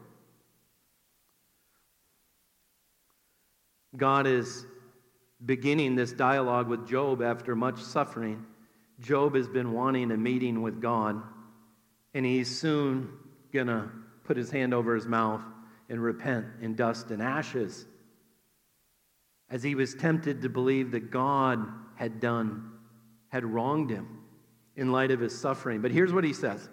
God 3.95 4.27
is 4.27 4.65
beginning 5.45 5.95
this 5.95 6.13
dialogue 6.13 6.67
with 6.67 6.87
Job 6.87 7.21
after 7.21 7.55
much 7.55 7.81
suffering. 7.81 8.45
Job 8.99 9.35
has 9.35 9.47
been 9.47 9.73
wanting 9.73 10.11
a 10.11 10.17
meeting 10.17 10.61
with 10.61 10.81
God, 10.81 11.21
and 12.13 12.25
he's 12.25 12.59
soon 12.59 13.09
going 13.51 13.67
to 13.67 13.89
put 14.23 14.37
his 14.37 14.49
hand 14.49 14.73
over 14.73 14.95
his 14.95 15.05
mouth 15.05 15.41
and 15.89 16.01
repent 16.01 16.45
in 16.61 16.75
dust 16.75 17.11
and 17.11 17.21
ashes. 17.21 17.85
As 19.49 19.61
he 19.61 19.75
was 19.75 19.93
tempted 19.93 20.41
to 20.41 20.49
believe 20.49 20.91
that 20.91 21.11
God 21.11 21.67
had 21.95 22.19
done, 22.19 22.71
had 23.29 23.45
wronged 23.45 23.89
him 23.89 24.19
in 24.75 24.91
light 24.91 25.11
of 25.11 25.19
his 25.19 25.37
suffering. 25.37 25.81
But 25.81 25.91
here's 25.91 26.13
what 26.13 26.23
he 26.23 26.33
says 26.33 26.69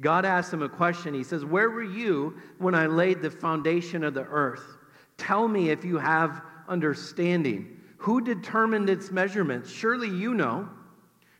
God 0.00 0.24
asked 0.24 0.52
him 0.52 0.62
a 0.62 0.68
question. 0.68 1.14
He 1.14 1.24
says, 1.24 1.44
Where 1.44 1.70
were 1.70 1.82
you 1.82 2.36
when 2.58 2.74
I 2.74 2.86
laid 2.86 3.22
the 3.22 3.30
foundation 3.30 4.04
of 4.04 4.14
the 4.14 4.24
earth? 4.24 4.76
Tell 5.16 5.48
me 5.48 5.70
if 5.70 5.84
you 5.84 5.98
have 5.98 6.42
understanding. 6.68 7.80
Who 7.98 8.20
determined 8.20 8.90
its 8.90 9.10
measurements? 9.10 9.70
Surely 9.70 10.08
you 10.08 10.34
know. 10.34 10.68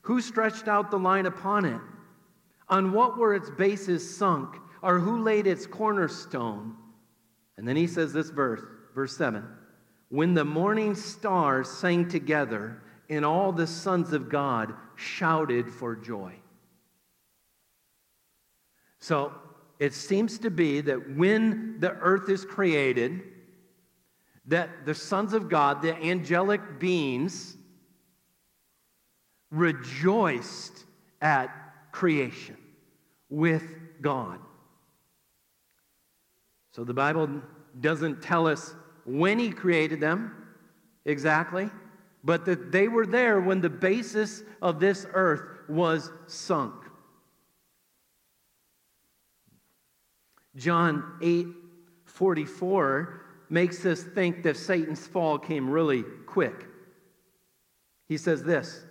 Who 0.03 0.21
stretched 0.21 0.69
out 0.69 0.91
the 0.91 0.99
line 0.99 1.27
upon 1.27 1.65
it? 1.65 1.81
On 2.69 2.93
what 2.93 3.19
were 3.19 3.35
its 3.35 3.51
bases 3.51 4.17
sunk? 4.17 4.57
Or 4.83 4.99
who 4.99 5.23
laid 5.23 5.47
its 5.47 5.67
cornerstone? 5.67 6.77
And 7.57 7.67
then 7.67 7.77
he 7.77 7.87
says 7.87 8.13
this 8.13 8.31
verse, 8.31 8.63
verse 8.95 9.17
7 9.17 9.45
When 10.09 10.35
the 10.35 10.45
morning 10.45 10.95
stars 10.95 11.69
sang 11.69 12.09
together, 12.09 12.83
and 13.09 13.25
all 13.25 13.53
the 13.53 13.67
sons 13.67 14.13
of 14.13 14.29
God 14.29 14.75
shouted 14.97 15.71
for 15.71 15.95
joy. 15.95 16.35
So 19.01 19.33
it 19.79 19.95
seems 19.95 20.39
to 20.41 20.51
be 20.51 20.81
that 20.81 21.17
when 21.17 21.79
the 21.79 21.93
earth 21.93 22.29
is 22.29 22.45
created, 22.45 23.23
that 24.47 24.87
the 24.87 24.95
sons 24.95 25.33
of 25.33 25.49
God, 25.49 25.83
the 25.83 25.97
angelic 25.97 26.79
beings, 26.79 27.57
rejoiced 29.51 30.85
at 31.21 31.51
creation 31.93 32.57
with 33.29 33.65
God. 34.01 34.39
So 36.73 36.85
the 36.85 36.95
Bible 36.95 37.43
doesn't 37.81 38.23
tell 38.23 38.47
us 38.47 38.75
when 39.05 39.39
He 39.39 39.51
created 39.51 40.01
them 40.01 40.35
exactly, 41.05 41.71
but 42.23 42.45
that 42.45 42.71
they 42.71 42.89
were 42.89 43.07
there 43.07 43.41
when 43.41 43.61
the 43.61 43.71
basis 43.71 44.43
of 44.61 44.79
this 44.79 45.07
earth 45.15 45.43
was 45.69 46.11
sunk. 46.27 46.75
John 50.57 51.19
8 51.21 51.47
44 52.05 53.26
makes 53.49 53.85
us 53.85 54.03
think 54.03 54.43
that 54.43 54.57
Satan's 54.57 55.07
fall 55.07 55.39
came 55.39 55.71
really 55.71 56.03
quick. 56.27 56.67
He 58.09 58.17
says 58.17 58.43
this 58.43 58.85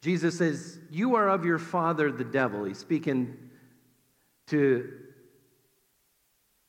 Jesus 0.00 0.38
says, 0.38 0.78
You 0.90 1.16
are 1.16 1.28
of 1.28 1.44
your 1.44 1.58
father, 1.58 2.10
the 2.10 2.24
devil. 2.24 2.64
He's 2.64 2.78
speaking 2.78 3.36
to 4.48 4.92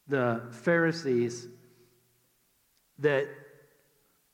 the 0.07 0.43
Pharisees 0.51 1.47
that 2.99 3.27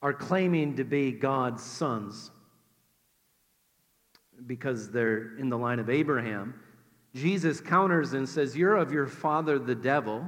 are 0.02 0.14
claiming 0.14 0.76
to 0.76 0.84
be 0.84 1.12
God's 1.12 1.64
sons 1.64 2.32
because 4.46 4.92
they're 4.92 5.38
in 5.38 5.50
the 5.50 5.58
line 5.58 5.80
of 5.80 5.90
Abraham. 5.90 6.54
Jesus 7.16 7.60
counters 7.60 8.14
and 8.14 8.28
says, 8.28 8.56
You're 8.56 8.76
of 8.76 8.92
your 8.92 9.08
father, 9.08 9.58
the 9.58 9.76
devil, 9.76 10.28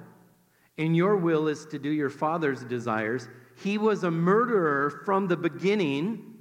and 0.80 0.96
your 0.96 1.18
will 1.18 1.50
is 1.50 1.66
to 1.66 1.78
do 1.78 1.90
your 1.90 2.10
father's 2.10 2.64
desires. 2.64 3.28
He 3.62 3.78
was 3.78 4.06
a 4.06 4.10
murderer 4.10 5.02
from 5.06 5.28
the 5.28 5.36
beginning 5.36 6.38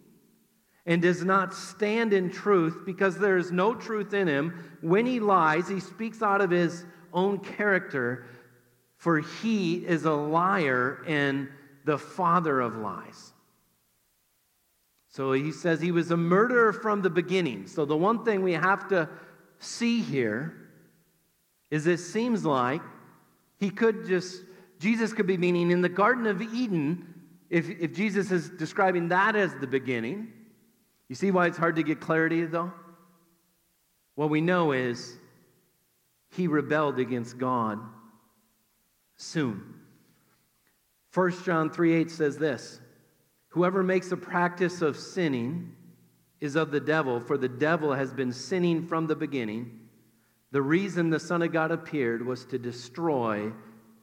and 0.87 1.03
does 1.03 1.25
not 1.25 1.53
stand 1.53 2.13
in 2.13 2.31
truth 2.31 2.83
because 2.87 3.19
there 3.19 3.37
is 3.37 3.51
no 3.51 3.75
truth 3.75 4.15
in 4.15 4.29
him. 4.29 4.79
When 4.81 5.05
he 5.05 5.19
lies, 5.19 5.69
he 5.69 5.81
speaks 5.81 6.23
out 6.23 6.41
of 6.41 6.51
his 6.51 6.85
own 7.13 7.41
character, 7.41 8.27
for 8.97 9.19
he 9.19 9.75
is 9.75 10.05
a 10.05 10.13
liar 10.13 11.03
and 11.07 11.49
the 11.85 11.99
father 11.99 12.61
of 12.61 12.77
lies. 12.77 13.33
So 15.09 15.33
he 15.33 15.51
says 15.51 15.81
he 15.81 15.91
was 15.91 16.13
a 16.13 16.17
murderer 16.17 16.73
from 16.73 17.03
the 17.03 17.11
beginning. 17.11 17.67
So 17.67 17.85
the 17.85 17.97
one 17.97 18.25
thing 18.25 18.43
we 18.43 18.53
have 18.53 18.89
to 18.91 19.09
see 19.59 20.01
here 20.01 20.55
is 21.73 21.89
it 21.89 21.99
seems 21.99 22.45
like 22.45 22.83
he 23.59 23.71
could 23.71 24.07
just, 24.07 24.43
Jesus 24.79 25.13
could 25.13 25.27
be 25.27 25.37
meaning 25.37 25.71
in 25.71 25.81
the 25.81 25.89
Garden 25.89 26.27
of 26.27 26.41
Eden, 26.41 27.15
if, 27.51 27.69
if 27.69 27.95
Jesus 27.95 28.31
is 28.31 28.51
describing 28.51 29.09
that 29.09 29.37
as 29.37 29.55
the 29.57 29.67
beginning. 29.67 30.33
You 31.09 31.15
see 31.15 31.31
why 31.31 31.47
it's 31.47 31.59
hard 31.59 31.77
to 31.77 31.83
get 31.83 32.01
clarity, 32.01 32.45
though? 32.45 32.73
What 34.15 34.31
we 34.31 34.41
know 34.41 34.73
is 34.73 35.17
he 36.31 36.47
rebelled 36.47 36.99
against 36.99 37.39
God 37.39 37.79
soon. 39.17 39.75
1 41.15 41.45
John 41.45 41.71
3 41.71 41.95
8 41.95 42.11
says 42.11 42.37
this 42.37 42.81
Whoever 43.49 43.83
makes 43.83 44.13
a 44.13 44.17
practice 44.17 44.83
of 44.83 44.97
sinning 44.97 45.75
is 46.41 46.55
of 46.55 46.71
the 46.71 46.81
devil, 46.81 47.19
for 47.21 47.39
the 47.39 47.49
devil 47.49 47.93
has 47.95 48.13
been 48.13 48.33
sinning 48.33 48.87
from 48.87 49.07
the 49.07 49.17
beginning. 49.17 49.88
The 50.51 50.63
reason 50.63 51.11
the 51.11 51.21
Son 51.21 51.43
of 51.43 51.53
God 51.53 51.71
appeared 51.71 52.25
was 52.25 52.45
to 52.47 52.59
destroy 52.59 53.53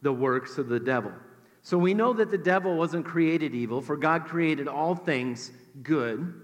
the 0.02 0.14
works 0.14 0.58
of 0.58 0.68
the 0.68 0.80
devil. 0.80 1.12
So 1.64 1.78
we 1.78 1.96
know 1.96 2.14
that 2.14 2.30
the 2.30 2.38
devil 2.38 2.78
wasn't 2.78 3.06
created 3.06 3.56
evil, 3.56 3.82
for 3.82 3.98
God 3.98 4.26
created 4.26 4.68
all 4.68 4.96
things 4.96 5.52
good. 5.82 6.42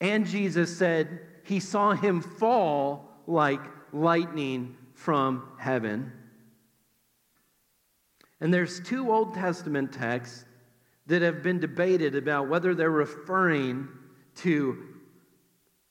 And 0.00 0.26
Jesus 0.26 0.76
said 0.76 1.18
he 1.42 1.58
saw 1.58 1.92
him 1.92 2.20
fall 2.20 3.10
like 3.26 3.62
lightning 3.92 4.76
from 4.94 5.48
heaven. 5.58 6.12
And 8.40 8.52
there's 8.52 8.80
two 8.80 9.10
Old 9.10 9.34
Testament 9.34 9.92
texts 9.92 10.44
that 11.06 11.22
have 11.22 11.42
been 11.42 11.58
debated 11.58 12.14
about 12.14 12.48
whether 12.48 12.74
they're 12.74 12.90
referring 12.90 13.88
to 14.36 14.85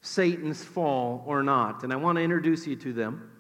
Satan's 0.06 0.64
fall 0.64 1.24
or 1.26 1.42
not. 1.42 1.84
And 1.84 1.92
I 1.92 1.96
want 1.96 2.18
to 2.18 2.22
introduce 2.22 2.68
you 2.68 2.76
to 2.76 2.94
them 2.94 3.32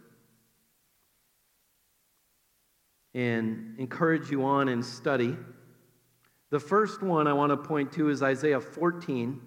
and 3.13 3.75
encourage 3.77 4.31
you 4.31 4.43
on 4.43 4.67
in 4.67 4.81
study. 4.81 5.37
The 6.49 6.59
first 6.59 7.03
one 7.03 7.27
I 7.27 7.33
want 7.33 7.51
to 7.51 7.57
point 7.57 7.91
to 7.93 8.09
is 8.09 8.23
Isaiah 8.23 8.59
14, 8.59 9.39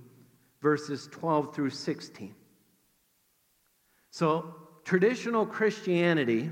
verses 0.62 1.08
12 1.10 1.54
through 1.54 1.70
16. 1.70 2.34
So, 4.10 4.54
traditional 4.84 5.44
Christianity 5.44 6.50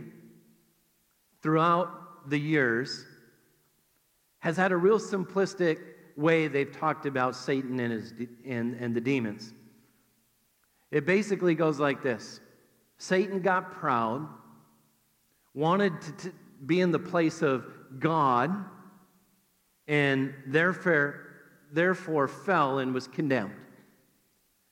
throughout 1.43 2.29
the 2.29 2.39
years 2.39 3.05
has 4.41 4.57
had 4.57 4.73
a 4.73 4.77
real 4.77 4.99
simplistic 4.99 5.79
way 6.17 6.49
they've 6.49 6.77
talked 6.77 7.07
about 7.07 7.37
Satan 7.37 7.79
and, 7.79 7.93
his, 7.93 8.12
and, 8.45 8.75
and 8.75 8.95
the 8.95 9.01
demons. 9.01 9.53
It 10.91 11.05
basically 11.05 11.55
goes 11.55 11.78
like 11.78 12.03
this 12.03 12.41
Satan 12.99 13.41
got 13.41 13.72
proud, 13.72 14.28
wanted 15.55 16.01
to, 16.01 16.12
to 16.12 16.32
be 16.64 16.80
in 16.80 16.93
the 16.93 16.99
place 16.99 17.43
of 17.43 17.66
God, 17.99 18.64
and 19.87 20.34
therefore, 20.47 21.26
therefore 21.72 22.28
fell 22.28 22.78
and 22.78 22.95
was 22.95 23.07
condemned. 23.07 23.55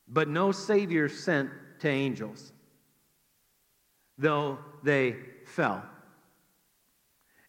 But 0.09 0.29
no 0.29 0.53
Savior 0.53 1.09
sent 1.09 1.51
to 1.81 1.89
angels, 1.89 2.53
though 4.19 4.59
they 4.83 5.17
fell. 5.47 5.85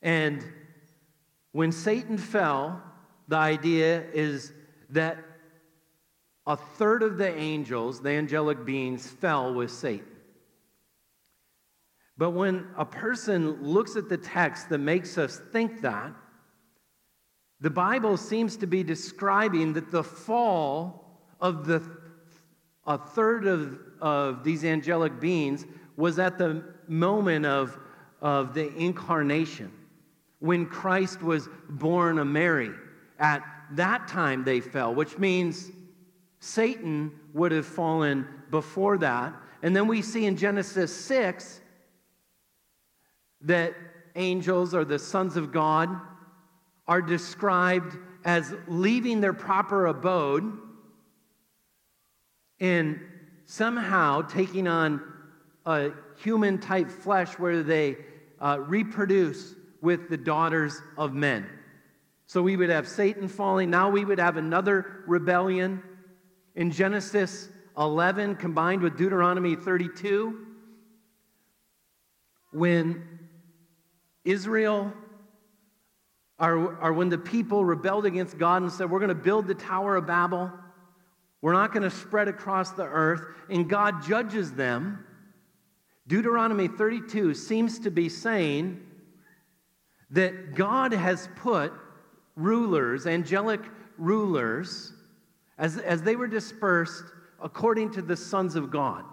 And 0.02 0.44
when 1.52 1.72
Satan 1.72 2.18
fell, 2.18 2.82
the 3.28 3.38
idea 3.38 4.04
is 4.14 4.54
that 4.90 5.18
a 6.48 6.56
third 6.56 7.04
of 7.04 7.18
the 7.18 7.34
angels, 7.36 8.02
the 8.02 8.12
angelic 8.12 8.66
beings, 8.66 9.08
fell 9.08 9.54
with 9.54 9.72
Satan. 9.72 10.06
But 12.18 12.32
when 12.32 12.68
a 12.78 12.86
person 12.86 13.64
looks 13.64 13.96
at 13.96 14.10
the 14.10 14.18
text 14.18 14.70
that 14.70 14.78
makes 14.78 15.18
us 15.18 15.42
think 15.52 15.82
that, 15.82 16.14
the 17.60 17.70
Bible 17.70 18.18
seems 18.18 18.58
to 18.58 18.68
be 18.68 18.84
describing 18.84 19.74
that 19.74 19.92
the 19.92 20.04
fall 20.04 21.20
of 21.42 21.66
the 21.66 21.82
a 22.88 22.98
third 22.98 23.48
of, 23.48 23.80
of 24.00 24.44
these 24.44 24.64
angelic 24.64 25.20
beings 25.20 25.66
was 25.98 26.20
at 26.20 26.38
the 26.38 26.64
moment 26.88 27.46
of, 27.46 27.78
of 28.22 28.54
the 28.54 28.74
incarnation 28.76 29.72
when 30.40 30.66
Christ 30.66 31.22
was 31.22 31.50
born 31.68 32.20
of 32.20 32.28
Mary. 32.28 32.72
At 33.18 33.44
that 33.72 34.08
time 34.08 34.44
they 34.44 34.60
fell, 34.60 34.94
which 34.94 35.18
means 35.18 35.72
Satan 36.46 37.12
would 37.34 37.52
have 37.52 37.66
fallen 37.66 38.28
before 38.52 39.00
that. 39.00 39.34
And 39.64 39.76
then 39.76 39.88
we 39.88 40.04
see 40.04 40.26
in 40.26 40.38
Genesis 40.38 40.96
6 40.96 41.60
that 43.42 43.74
angels 44.16 44.76
or 44.76 44.86
the 44.86 45.00
sons 45.00 45.38
of 45.38 45.52
God 45.52 45.90
are 46.88 47.02
described 47.02 47.98
as 48.24 48.54
leaving 48.68 49.22
their 49.22 49.34
proper 49.34 49.88
abode 49.88 50.60
and 52.60 53.00
somehow 53.48 54.22
taking 54.22 54.68
on 54.68 55.02
a 55.66 55.90
human 56.18 56.60
type 56.60 56.92
flesh 56.92 57.40
where 57.40 57.64
they 57.64 57.98
uh, 58.40 58.60
reproduce 58.60 59.56
with 59.82 60.10
the 60.10 60.18
daughters 60.18 60.80
of 60.96 61.12
men. 61.12 61.50
So 62.28 62.44
we 62.44 62.56
would 62.56 62.70
have 62.70 62.88
Satan 62.88 63.28
falling. 63.28 63.72
Now 63.72 63.90
we 63.90 64.06
would 64.06 64.20
have 64.20 64.38
another 64.38 65.04
rebellion 65.08 65.82
in 66.56 66.72
Genesis 66.72 67.50
11 67.78 68.36
combined 68.36 68.82
with 68.82 68.98
Deuteronomy 68.98 69.56
32. 69.56 70.46
When 72.52 73.04
Israel, 74.24 74.94
or, 76.40 76.78
or 76.82 76.94
when 76.94 77.10
the 77.10 77.18
people 77.18 77.66
rebelled 77.66 78.06
against 78.06 78.38
God 78.38 78.62
and 78.62 78.72
said, 78.72 78.90
We're 78.90 79.00
going 79.00 79.10
to 79.10 79.16
build 79.16 79.48
the 79.48 79.56
Tower 79.56 79.98
of 79.98 80.08
Babel, 80.08 80.52
we're 81.42 81.54
not 81.54 81.74
going 81.74 81.84
to 81.84 81.92
spread 81.92 82.28
across 82.28 82.72
the 82.72 82.86
earth, 82.86 83.22
and 83.50 83.70
God 83.70 84.04
judges 84.04 84.54
them. 84.54 85.06
Deuteronomy 86.08 86.68
32 86.68 87.34
seems 87.34 87.80
to 87.80 87.92
be 87.92 88.10
saying 88.10 88.80
that 90.12 90.56
God 90.56 90.94
has 90.94 91.28
put 91.36 91.74
rulers, 92.36 93.06
angelic 93.06 93.62
rulers, 93.98 94.94
as, 95.58 95.78
as 95.78 96.02
they 96.02 96.16
were 96.16 96.28
dispersed 96.28 97.06
according 97.42 97.92
to 97.92 98.02
the 98.02 98.16
sons 98.16 98.56
of 98.56 98.72
God. 98.72 99.04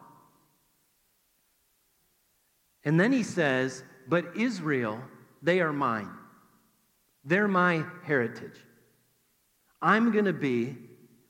And 2.85 2.99
then 2.99 3.13
he 3.13 3.23
says, 3.23 3.85
But 4.09 4.37
Israel, 4.37 5.01
they 5.43 5.61
are 5.61 5.73
mine. 5.73 6.11
They're 7.25 7.49
my 7.49 7.85
heritage. 8.05 8.59
I'm 9.81 10.13
going 10.13 10.25
to 10.25 10.33
be 10.33 10.77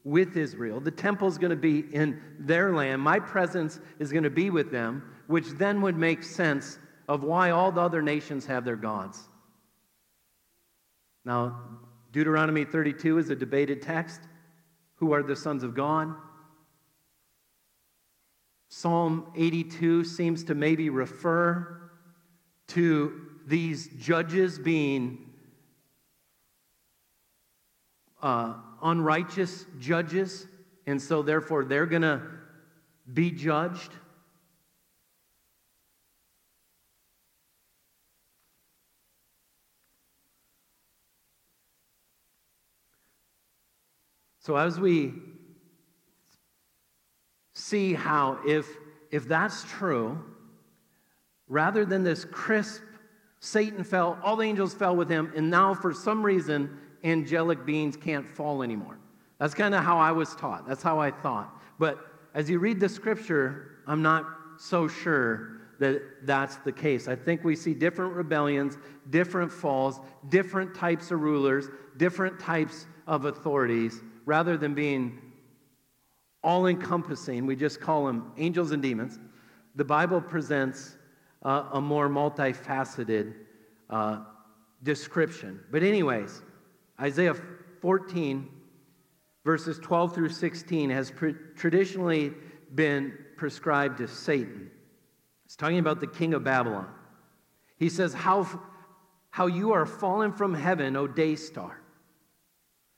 with 0.05 0.37
Israel. 0.37 0.81
The 0.81 0.91
temple's 0.91 1.39
going 1.39 1.51
to 1.51 1.57
be 1.57 1.81
in 1.93 2.21
their 2.39 2.75
land. 2.75 3.03
My 3.03 3.19
presence 3.19 3.81
is 3.99 4.11
going 4.11 4.25
to 4.25 4.31
be 4.31 4.51
with 4.51 4.71
them, 4.71 5.03
which 5.27 5.49
then 5.51 5.81
would 5.83 5.97
make 5.97 6.23
sense 6.23 6.79
of 7.09 7.23
why 7.23 7.51
all 7.51 7.73
the 7.73 7.81
other 7.81 8.03
nations 8.03 8.47
have 8.47 8.65
their 8.65 8.77
gods. 8.77 9.29
Now, 11.25 11.61
Deuteronomy 12.11 12.65
32 12.65 13.19
is 13.19 13.31
a 13.31 13.37
debated 13.37 13.81
text. 13.81 14.21
Who 15.03 15.13
are 15.13 15.23
the 15.25 15.35
sons 15.35 15.65
of 15.65 15.75
God. 15.75 16.15
Psalm 18.69 19.33
82 19.35 20.05
seems 20.05 20.45
to 20.45 20.55
maybe 20.55 20.91
refer 20.91 21.91
to 22.69 23.21
these 23.45 23.89
judges 23.99 24.61
being 24.61 25.29
uh, 28.23 28.55
unrighteous 28.81 29.67
judges, 29.81 30.47
and 30.87 31.03
so 31.03 31.21
therefore 31.21 31.65
they're 31.65 31.85
going 31.85 32.03
to 32.03 32.23
be 33.13 33.33
judged. 33.33 33.91
So 44.43 44.57
as 44.57 44.79
we 44.79 45.15
see 47.55 47.95
how 47.95 48.41
if 48.47 48.67
if 49.11 49.29
that's 49.29 49.65
true, 49.65 50.19
rather 51.49 51.85
than 51.85 52.03
this 52.03 52.25
crisp 52.25 52.83
Satan 53.41 53.85
fell, 53.85 54.19
all 54.23 54.37
the 54.37 54.45
angels 54.45 54.75
fell 54.75 54.97
with 54.97 55.09
him, 55.09 55.33
and 55.37 55.51
now 55.51 55.75
for 55.75 55.93
some 55.93 56.23
reason 56.25 56.79
angelic 57.05 57.67
beings 57.67 57.97
can't 57.97 58.29
fall 58.29 58.63
anymore. 58.63 58.99
That's 59.39 59.55
kind 59.55 59.75
of 59.75 59.83
how 59.83 59.99
I 59.99 60.13
was 60.13 60.35
taught. 60.37 60.67
That's 60.67 60.83
how 60.83 61.01
I 61.01 61.11
thought. 61.11 61.61
But 61.79 61.99
as 62.35 62.49
you 62.49 62.59
read 62.59 62.79
the 62.79 62.89
scripture, 62.89 63.79
I'm 63.87 64.01
not 64.01 64.25
so 64.59 64.87
sure 64.87 65.61
that 65.81 66.01
that's 66.23 66.57
the 66.59 66.71
case. 66.71 67.09
I 67.09 67.17
think 67.17 67.43
we 67.43 67.57
see 67.57 67.75
different 67.75 68.15
rebellions, 68.15 68.79
different 69.11 69.51
falls, 69.51 69.99
different 70.29 70.75
types 70.75 71.11
of 71.11 71.21
rulers, 71.21 71.67
different 71.97 72.39
types 72.39 72.87
of 73.09 73.25
authorities, 73.25 74.01
rather 74.25 74.57
than 74.57 74.75
being 74.75 75.19
all 76.43 76.67
encompassing. 76.67 77.47
We 77.47 77.57
just 77.57 77.81
call 77.81 78.07
them 78.07 78.33
angels 78.37 78.73
and 78.73 78.83
demons. 78.83 79.19
The 79.77 79.85
Bible 79.85 80.21
presents 80.21 80.97
uh, 81.43 81.69
a 81.73 81.81
more 81.81 82.09
multifaceted 82.09 83.35
uh, 83.91 84.21
description. 84.83 85.61
But, 85.71 85.83
anyways, 85.83 86.43
Isaiah 87.01 87.35
14, 87.81 88.49
verses 89.45 89.79
12 89.79 90.15
through 90.15 90.29
16, 90.31 90.91
has 90.91 91.11
pre- 91.11 91.35
traditionally 91.57 92.33
been 92.75 93.17
prescribed 93.37 93.99
to 93.99 94.09
Satan. 94.09 94.71
It's 95.45 95.57
talking 95.57 95.79
about 95.79 96.01
the 96.01 96.07
king 96.07 96.35
of 96.35 96.45
Babylon. 96.45 96.89
He 97.77 97.89
says, 97.89 98.15
How, 98.15 98.49
how 99.31 99.47
you 99.47 99.73
are 99.73 99.87
fallen 99.87 100.33
from 100.33 100.55
heaven, 100.55 100.97
O 100.97 101.07
day 101.07 101.37
star, 101.37 101.82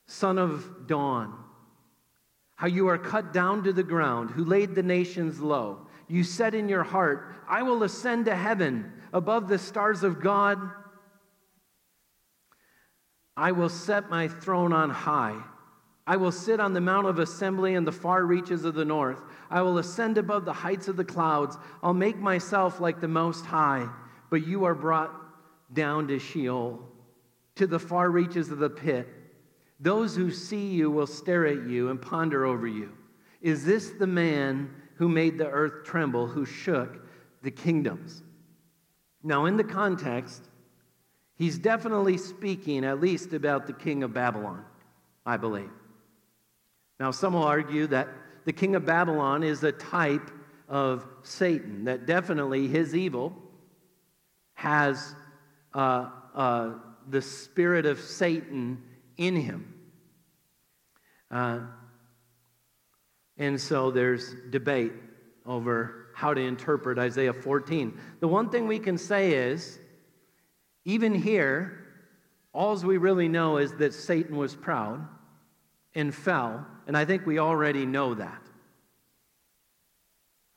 son 0.06 0.38
of 0.38 0.86
dawn. 0.86 1.34
How 2.56 2.66
you 2.66 2.88
are 2.88 2.98
cut 2.98 3.32
down 3.32 3.64
to 3.64 3.72
the 3.72 3.82
ground, 3.82 4.30
who 4.30 4.44
laid 4.44 4.74
the 4.74 4.82
nations 4.82 5.40
low. 5.40 5.86
You 6.08 6.22
said 6.22 6.54
in 6.54 6.68
your 6.68 6.84
heart, 6.84 7.34
I 7.48 7.62
will 7.62 7.82
ascend 7.82 8.26
to 8.26 8.36
heaven 8.36 8.92
above 9.12 9.48
the 9.48 9.58
stars 9.58 10.02
of 10.02 10.20
God. 10.20 10.58
I 13.36 13.52
will 13.52 13.68
set 13.68 14.10
my 14.10 14.28
throne 14.28 14.72
on 14.72 14.90
high. 14.90 15.42
I 16.06 16.16
will 16.16 16.32
sit 16.32 16.60
on 16.60 16.74
the 16.74 16.80
mount 16.80 17.06
of 17.06 17.18
assembly 17.18 17.74
in 17.74 17.84
the 17.84 17.92
far 17.92 18.24
reaches 18.24 18.64
of 18.64 18.74
the 18.74 18.84
north. 18.84 19.22
I 19.50 19.62
will 19.62 19.78
ascend 19.78 20.18
above 20.18 20.44
the 20.44 20.52
heights 20.52 20.86
of 20.86 20.96
the 20.96 21.04
clouds. 21.04 21.56
I'll 21.82 21.94
make 21.94 22.18
myself 22.18 22.78
like 22.78 23.00
the 23.00 23.08
Most 23.08 23.46
High, 23.46 23.88
but 24.30 24.46
you 24.46 24.64
are 24.64 24.74
brought 24.74 25.12
down 25.72 26.06
to 26.08 26.18
Sheol, 26.18 26.86
to 27.56 27.66
the 27.66 27.78
far 27.78 28.10
reaches 28.10 28.50
of 28.50 28.58
the 28.58 28.68
pit. 28.68 29.08
Those 29.84 30.16
who 30.16 30.30
see 30.30 30.68
you 30.68 30.90
will 30.90 31.06
stare 31.06 31.46
at 31.46 31.68
you 31.68 31.90
and 31.90 32.00
ponder 32.00 32.46
over 32.46 32.66
you. 32.66 32.90
Is 33.42 33.66
this 33.66 33.90
the 33.90 34.06
man 34.06 34.70
who 34.94 35.10
made 35.10 35.36
the 35.36 35.46
earth 35.46 35.84
tremble, 35.84 36.26
who 36.26 36.46
shook 36.46 37.06
the 37.42 37.50
kingdoms? 37.50 38.22
Now, 39.22 39.44
in 39.44 39.58
the 39.58 39.64
context, 39.64 40.42
he's 41.34 41.58
definitely 41.58 42.16
speaking 42.16 42.82
at 42.82 42.98
least 42.98 43.34
about 43.34 43.66
the 43.66 43.74
king 43.74 44.02
of 44.02 44.14
Babylon, 44.14 44.64
I 45.26 45.36
believe. 45.36 45.70
Now, 46.98 47.10
some 47.10 47.34
will 47.34 47.44
argue 47.44 47.86
that 47.88 48.08
the 48.46 48.54
king 48.54 48.76
of 48.76 48.86
Babylon 48.86 49.42
is 49.42 49.64
a 49.64 49.72
type 49.72 50.30
of 50.66 51.06
Satan, 51.22 51.84
that 51.84 52.06
definitely 52.06 52.68
his 52.68 52.96
evil 52.96 53.36
has 54.54 55.14
uh, 55.74 56.08
uh, 56.34 56.70
the 57.10 57.20
spirit 57.20 57.84
of 57.84 58.00
Satan 58.00 58.82
in 59.18 59.36
him. 59.36 59.72
Uh, 61.34 61.58
and 63.36 63.60
so 63.60 63.90
there's 63.90 64.36
debate 64.50 64.92
over 65.44 66.06
how 66.14 66.32
to 66.32 66.40
interpret 66.40 66.96
Isaiah 66.96 67.32
14. 67.32 67.98
The 68.20 68.28
one 68.28 68.50
thing 68.50 68.68
we 68.68 68.78
can 68.78 68.96
say 68.96 69.32
is, 69.32 69.80
even 70.84 71.12
here, 71.12 71.86
all 72.52 72.76
we 72.76 72.98
really 72.98 73.26
know 73.26 73.56
is 73.56 73.72
that 73.74 73.92
Satan 73.92 74.36
was 74.36 74.54
proud 74.54 75.08
and 75.96 76.14
fell, 76.14 76.64
and 76.86 76.96
I 76.96 77.04
think 77.04 77.26
we 77.26 77.40
already 77.40 77.84
know 77.84 78.14
that. 78.14 78.42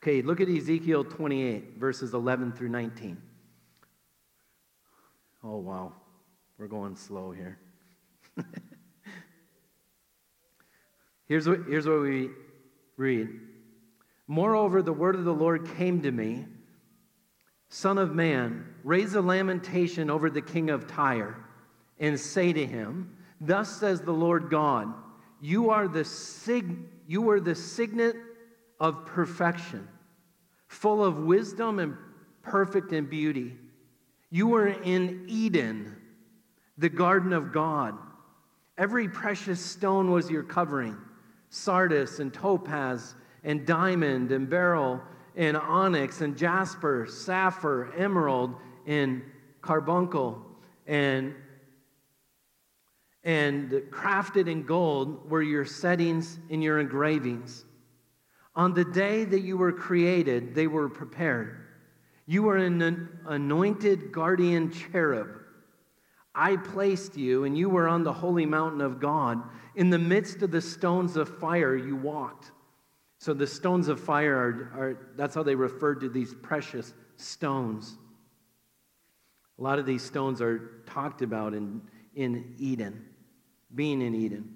Okay, 0.03 0.21
look 0.21 0.39
at 0.41 0.47
Ezekiel 0.47 1.03
28, 1.05 1.79
verses 1.79 2.13
11 2.13 2.51
through 2.51 2.69
19. 2.69 3.19
Oh, 5.43 5.57
wow. 5.57 5.93
We're 6.59 6.67
going 6.67 6.95
slow 6.95 7.31
here. 7.31 7.57
here's, 11.27 11.47
what, 11.47 11.61
here's 11.67 11.87
what 11.87 12.01
we 12.01 12.29
read 12.97 13.29
Moreover, 14.27 14.81
the 14.81 14.93
word 14.93 15.15
of 15.15 15.23
the 15.23 15.33
Lord 15.33 15.69
came 15.77 16.01
to 16.01 16.11
me 16.11 16.45
Son 17.69 17.97
of 17.97 18.15
man, 18.15 18.65
raise 18.83 19.13
a 19.13 19.21
lamentation 19.21 20.09
over 20.09 20.29
the 20.29 20.41
king 20.41 20.69
of 20.69 20.87
Tyre, 20.87 21.35
and 21.99 22.19
say 22.19 22.53
to 22.53 22.65
him, 22.65 23.17
Thus 23.41 23.69
says 23.69 24.01
the 24.01 24.13
Lord 24.13 24.49
God, 24.49 24.93
you 25.41 25.69
are 25.69 25.87
the, 25.87 26.05
sig- 26.05 26.77
you 27.07 27.29
are 27.29 27.39
the 27.39 27.55
signet 27.55 28.15
of 28.79 29.05
perfection, 29.05 29.87
full 30.67 31.03
of 31.03 31.19
wisdom 31.19 31.79
and 31.79 31.97
perfect 32.41 32.93
in 32.93 33.05
beauty. 33.05 33.55
You 34.29 34.47
were 34.47 34.67
in 34.67 35.25
Eden, 35.27 35.95
the 36.77 36.89
garden 36.89 37.33
of 37.33 37.51
God. 37.51 37.97
Every 38.77 39.09
precious 39.09 39.59
stone 39.59 40.11
was 40.11 40.29
your 40.29 40.43
covering 40.43 40.97
sardius 41.49 42.19
and 42.19 42.33
topaz 42.33 43.15
and 43.43 43.65
diamond 43.65 44.31
and 44.31 44.49
beryl 44.49 45.01
and 45.35 45.55
onyx 45.55 46.21
and 46.21 46.37
jasper, 46.37 47.05
sapphire, 47.09 47.93
emerald, 47.95 48.55
and 48.85 49.21
carbuncle 49.61 50.41
and 50.87 51.33
and 53.23 53.71
crafted 53.91 54.47
in 54.47 54.63
gold 54.63 55.29
were 55.29 55.41
your 55.41 55.65
settings 55.65 56.39
and 56.49 56.63
your 56.63 56.79
engravings. 56.79 57.65
On 58.55 58.73
the 58.73 58.85
day 58.85 59.25
that 59.25 59.41
you 59.41 59.57
were 59.57 59.73
created, 59.73 60.55
they 60.55 60.65
were 60.65 60.87
prepared. 60.87 61.65
You 62.25 62.43
were 62.43 62.55
an 62.55 63.09
anointed 63.25 64.13
guardian 64.13 64.71
cherub. 64.71 65.27
I 66.37 66.55
placed 66.55 67.17
you, 67.17 67.45
and 67.45 67.57
you 67.57 67.67
were 67.67 67.87
on 67.87 68.03
the 68.03 68.13
holy 68.13 68.45
mountain 68.45 68.79
of 68.79 68.99
God. 68.99 69.41
In 69.75 69.89
the 69.89 69.97
midst 69.97 70.43
of 70.43 70.51
the 70.51 70.61
stones 70.61 71.17
of 71.17 71.39
fire, 71.39 71.75
you 71.75 71.95
walked. 71.95 72.51
So 73.17 73.33
the 73.33 73.47
stones 73.47 73.87
of 73.87 73.99
fire 73.99 74.35
are, 74.35 74.79
are 74.79 75.07
that's 75.15 75.33
how 75.33 75.41
they 75.41 75.55
referred 75.55 75.99
to 76.01 76.09
these 76.09 76.35
precious 76.35 76.93
stones. 77.15 77.97
A 79.57 79.63
lot 79.63 79.79
of 79.79 79.87
these 79.87 80.03
stones 80.03 80.39
are 80.39 80.83
talked 80.85 81.23
about 81.23 81.55
in, 81.55 81.81
in 82.13 82.53
Eden 82.59 83.03
being 83.73 84.01
in 84.01 84.15
Eden. 84.15 84.53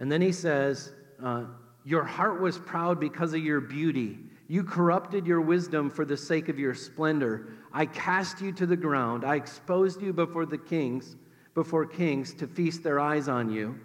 And 0.00 0.10
then 0.10 0.20
he 0.20 0.32
says, 0.32 0.92
uh, 1.22 1.44
Your 1.84 2.04
heart 2.04 2.40
was 2.40 2.58
proud 2.58 3.00
because 3.00 3.32
of 3.32 3.40
your 3.40 3.60
beauty. 3.60 4.18
You 4.46 4.62
corrupted 4.62 5.26
your 5.26 5.40
wisdom 5.40 5.88
for 5.88 6.04
the 6.04 6.16
sake 6.16 6.48
of 6.48 6.58
your 6.58 6.74
splendor. 6.74 7.48
I 7.74 7.84
cast 7.84 8.40
you 8.40 8.52
to 8.52 8.64
the 8.64 8.76
ground. 8.76 9.24
I 9.24 9.34
exposed 9.34 10.00
you 10.00 10.14
before 10.14 10.46
the 10.46 10.56
kings, 10.56 11.16
before 11.52 11.84
kings, 11.84 12.32
to 12.34 12.46
feast 12.46 12.82
their 12.82 12.98
eyes 12.98 13.28
on 13.28 13.50
you. 13.50 13.78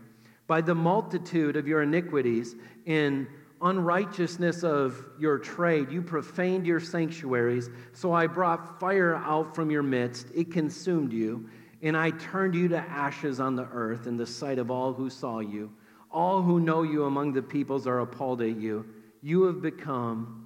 By 0.48 0.62
the 0.62 0.76
multitude 0.76 1.58
of 1.58 1.68
your 1.68 1.82
iniquities, 1.82 2.56
in 2.86 3.28
unrighteousness 3.62 4.64
of 4.64 5.04
your 5.20 5.38
trade, 5.38 5.92
you 5.92 6.02
profaned 6.02 6.66
your 6.66 6.80
sanctuaries. 6.80 7.70
So 7.92 8.14
I 8.14 8.28
brought 8.28 8.80
fire 8.80 9.16
out 9.16 9.54
from 9.54 9.70
your 9.70 9.84
midst. 9.84 10.28
It 10.34 10.52
consumed 10.52 11.12
you 11.12 11.50
and 11.82 11.96
I 11.96 12.12
turned 12.12 12.56
you 12.56 12.68
to 12.70 12.78
ashes 12.78 13.40
on 13.40 13.56
the 13.56 13.68
earth 13.72 14.08
in 14.08 14.18
the 14.18 14.26
sight 14.26 14.60
of 14.60 14.70
all 14.70 14.94
who 14.94 15.10
saw 15.10 15.40
you. 15.40 15.72
All 16.12 16.42
who 16.42 16.60
know 16.60 16.84
you 16.84 17.06
among 17.06 17.34
the 17.34 17.42
peoples 17.42 17.88
are 17.88 18.00
appalled 18.00 18.42
at 18.42 18.58
you. 18.58 18.86
You 19.22 19.44
have 19.44 19.62
become, 19.62 20.39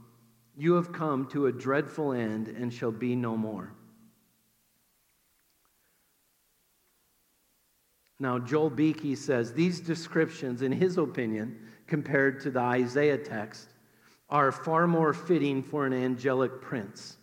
you 0.55 0.73
have 0.73 0.91
come 0.91 1.27
to 1.27 1.47
a 1.47 1.51
dreadful 1.51 2.13
end 2.13 2.47
and 2.47 2.73
shall 2.73 2.91
be 2.91 3.15
no 3.15 3.35
more. 3.35 3.73
Now, 8.19 8.39
Joel 8.39 8.69
Beeke 8.69 9.17
says 9.17 9.53
these 9.53 9.79
descriptions, 9.79 10.61
in 10.61 10.71
his 10.71 10.97
opinion, 10.97 11.59
compared 11.87 12.39
to 12.41 12.51
the 12.51 12.59
Isaiah 12.59 13.17
text, 13.17 13.67
are 14.29 14.51
far 14.51 14.87
more 14.87 15.13
fitting 15.13 15.61
for 15.61 15.85
an 15.85 15.93
angelic 15.93 16.61
prince, 16.61 17.17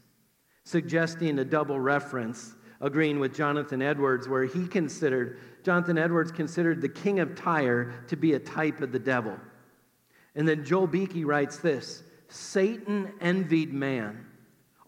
suggesting 0.65 1.39
a 1.39 1.45
double 1.45 1.81
reference, 1.81 2.55
agreeing 2.81 3.19
with 3.19 3.35
Jonathan 3.35 3.81
Edwards, 3.81 4.29
where 4.29 4.45
he 4.45 4.67
considered, 4.67 5.39
Jonathan 5.63 5.97
Edwards 5.97 6.33
considered 6.33 6.83
the 6.83 6.89
king 6.89 7.21
of 7.21 7.35
Tyre 7.35 8.05
to 8.09 8.17
be 8.17 8.35
a 8.35 8.39
type 8.39 8.81
of 8.81 8.93
the 8.93 8.99
devil. 8.99 9.39
And 10.35 10.47
then 10.47 10.65
Joel 10.65 10.87
Beeke 10.87 11.25
writes 11.25 11.59
this 11.59 12.03
Satan 12.31 13.13
envied 13.21 13.73
man, 13.73 14.25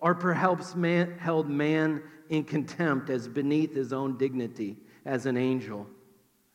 or 0.00 0.14
perhaps 0.14 0.74
man, 0.74 1.18
held 1.18 1.48
man 1.48 2.02
in 2.28 2.44
contempt 2.44 3.10
as 3.10 3.28
beneath 3.28 3.74
his 3.74 3.92
own 3.92 4.16
dignity 4.16 4.76
as 5.04 5.26
an 5.26 5.36
angel, 5.36 5.86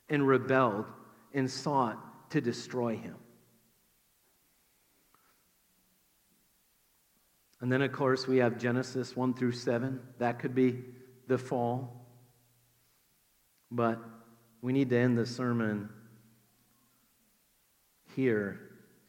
and 0.09 0.25
rebelled 0.27 0.85
and 1.33 1.51
sought 1.51 2.29
to 2.31 2.41
destroy 2.41 2.95
him. 2.95 3.15
And 7.59 7.71
then, 7.71 7.81
of 7.81 7.91
course, 7.91 8.27
we 8.27 8.37
have 8.37 8.57
Genesis 8.57 9.15
1 9.15 9.33
through 9.33 9.51
7. 9.53 9.99
That 10.19 10.39
could 10.39 10.55
be 10.55 10.83
the 11.27 11.37
fall. 11.37 12.05
But 13.71 13.99
we 14.61 14.73
need 14.73 14.89
to 14.91 14.97
end 14.97 15.17
the 15.17 15.25
sermon 15.25 15.89
here. 18.15 18.59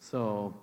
So, 0.01 0.55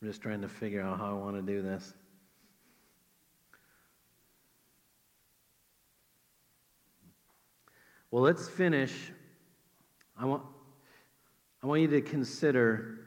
I'm 0.00 0.08
just 0.08 0.22
trying 0.22 0.42
to 0.42 0.48
figure 0.48 0.80
out 0.80 0.98
how 0.98 1.10
I 1.10 1.12
want 1.14 1.34
to 1.36 1.42
do 1.42 1.60
this. 1.60 1.92
Well, 8.10 8.22
let's 8.22 8.48
finish. 8.48 9.12
I 10.16 10.24
want, 10.24 10.42
I 11.62 11.66
want 11.66 11.82
you 11.82 11.88
to 11.88 12.00
consider 12.00 13.00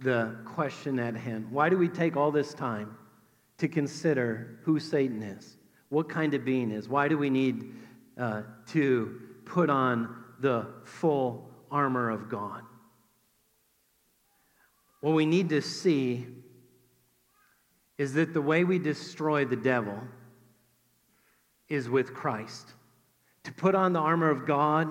the 0.00 0.36
question 0.44 0.98
at 0.98 1.14
hand. 1.14 1.50
Why 1.52 1.68
do 1.68 1.78
we 1.78 1.88
take 1.88 2.16
all 2.16 2.32
this 2.32 2.52
time 2.52 2.96
to 3.58 3.68
consider 3.68 4.58
who 4.64 4.80
Satan 4.80 5.22
is? 5.22 5.56
What 5.88 6.08
kind 6.08 6.34
of 6.34 6.44
being 6.44 6.72
is? 6.72 6.88
Why 6.88 7.06
do 7.06 7.16
we 7.16 7.30
need 7.30 7.74
uh, 8.18 8.42
to 8.68 9.20
put 9.44 9.70
on 9.70 10.24
the 10.40 10.66
full 10.84 11.48
armor 11.70 12.10
of 12.10 12.28
God? 12.28 12.62
What 15.00 15.14
we 15.14 15.26
need 15.26 15.48
to 15.50 15.62
see 15.62 16.26
is 17.98 18.14
that 18.14 18.32
the 18.32 18.40
way 18.40 18.64
we 18.64 18.78
destroy 18.78 19.44
the 19.44 19.56
devil 19.56 19.98
is 21.68 21.88
with 21.88 22.14
Christ. 22.14 22.74
To 23.44 23.52
put 23.52 23.74
on 23.74 23.92
the 23.92 24.00
armor 24.00 24.30
of 24.30 24.46
God 24.46 24.88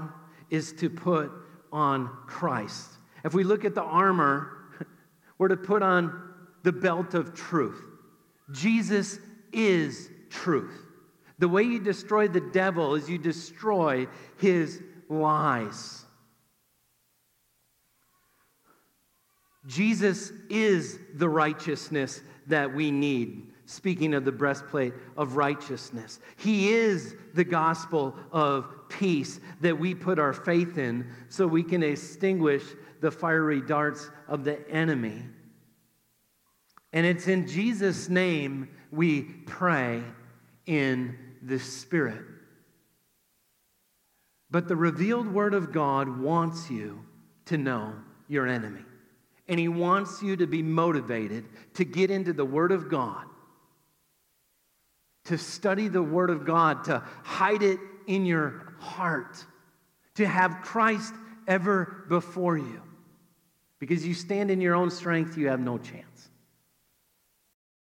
is 0.49 0.74
to 0.74 0.89
put 0.89 1.32
on 1.72 2.07
Christ. 2.26 2.88
If 3.24 3.34
we 3.34 3.43
look 3.43 3.66
at 3.66 3.76
the 3.76 3.84
armor, 3.84 4.51
we're 5.38 5.49
to 5.49 5.57
put 5.57 5.84
on 5.84 6.34
the 6.64 6.72
belt 6.72 7.14
of 7.14 7.34
truth. 7.34 7.82
Jesus 8.51 9.20
is 9.51 10.10
truth. 10.30 10.86
The 11.38 11.47
way 11.47 11.64
you 11.64 11.80
destroy 11.80 12.28
the 12.28 12.41
devil 12.41 12.95
is 12.95 13.10
you 13.10 13.18
destroy 13.18 14.07
his 14.38 14.82
lies. 15.07 16.05
Jesus 19.70 20.32
is 20.49 20.99
the 21.13 21.30
righteousness 21.30 22.22
that 22.47 22.74
we 22.74 22.89
need 22.89 23.45
speaking 23.67 24.15
of 24.15 24.26
the 24.26 24.32
breastplate 24.32 24.93
of 25.15 25.36
righteousness. 25.36 26.20
He 26.38 26.74
is 26.74 27.15
the 27.36 27.43
gospel 27.43 28.15
of 28.32 28.65
peace 28.89 29.39
that 29.61 29.78
we 29.78 29.93
put 29.93 30.17
our 30.17 30.34
faith 30.34 30.80
in 30.80 31.07
so 31.30 31.45
we 31.45 31.61
can 31.61 31.84
extinguish 31.84 32.63
the 32.99 33.11
fiery 33.11 33.61
darts 33.61 34.09
of 34.28 34.43
the 34.43 34.67
enemy. 34.72 35.22
And 36.93 37.05
it's 37.05 37.28
in 37.28 37.45
Jesus' 37.45 38.09
name 38.09 38.70
we 38.91 39.22
pray 39.22 40.01
in 40.65 41.15
the 41.43 41.59
Spirit. 41.59 42.24
But 44.49 44.67
the 44.67 44.76
revealed 44.76 45.28
Word 45.28 45.53
of 45.53 45.72
God 45.72 46.20
wants 46.20 46.72
you 46.72 47.05
to 47.45 47.57
know 47.59 47.93
your 48.28 48.47
enemy. 48.47 48.82
And 49.50 49.60
He 49.60 49.68
wants 49.68 50.24
you 50.24 50.38
to 50.38 50.47
be 50.47 50.64
motivated 50.64 51.45
to 51.74 51.84
get 51.84 52.10
into 52.10 52.32
the 52.32 52.45
Word 52.45 52.72
of 52.72 52.89
God 52.89 53.26
to 55.30 55.38
study 55.38 55.88
the 55.88 56.02
Word 56.02 56.32
of 56.32 56.43
God, 56.43 56.86
to 56.86 57.04
hide 57.24 57.62
it 57.62 57.80
in 58.08 58.26
your 58.26 58.74
heart, 58.80 59.38
to 60.16 60.26
have 60.26 60.62
Christ 60.64 61.14
ever 61.47 62.06
before 62.10 62.58
you. 62.58 62.82
Because 63.78 64.04
you 64.06 64.16
stand 64.16 64.50
in 64.50 64.60
your 64.60 64.74
own 64.74 64.89
strength, 64.89 65.38
you 65.38 65.50
have 65.50 65.60
no 65.60 65.78
chance. 65.78 66.32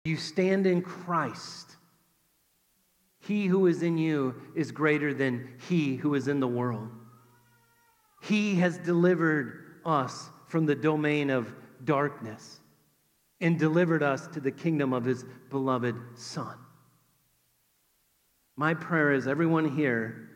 You 0.04 0.18
stand 0.18 0.68
in 0.68 0.82
Christ. 0.82 1.78
He 3.22 3.48
who 3.48 3.68
is 3.68 3.84
in 3.84 3.98
you 3.98 4.36
is 4.54 4.74
greater 4.74 5.14
than 5.14 5.50
he 5.70 5.96
who 5.96 6.16
is 6.16 6.28
in 6.28 6.42
the 6.42 6.48
world. 6.48 6.90
He 8.22 8.56
has 8.56 8.78
delivered 8.80 9.80
us 9.86 10.30
from 10.50 10.66
the 10.66 10.76
domain 10.76 11.30
of 11.30 11.54
darkness 11.86 12.60
and 13.40 13.58
delivered 13.58 14.04
us 14.04 14.28
to 14.28 14.40
the 14.40 14.52
kingdom 14.52 14.92
of 14.94 15.06
his 15.06 15.24
beloved 15.50 15.96
Son. 16.16 16.56
My 18.58 18.74
prayer 18.74 19.14
is 19.14 19.28
everyone 19.28 19.78
here 19.78 20.30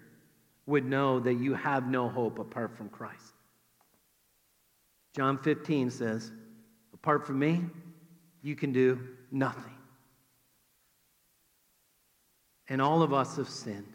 would 0.66 0.86
know 0.86 1.20
that 1.20 1.34
you 1.34 1.56
have 1.56 1.88
no 1.88 2.08
hope 2.08 2.40
apart 2.40 2.78
from 2.78 2.88
Christ. 2.90 3.34
John 5.16 5.38
15 5.38 5.90
says, 5.90 6.32
Apart 6.94 7.28
from 7.28 7.40
me, 7.40 7.62
you 8.42 8.56
can 8.56 8.72
do 8.72 9.00
nothing. 9.32 9.76
And 12.70 12.82
all 12.82 13.02
of 13.02 13.14
us 13.14 13.36
have 13.36 13.50
sinned. 13.50 13.94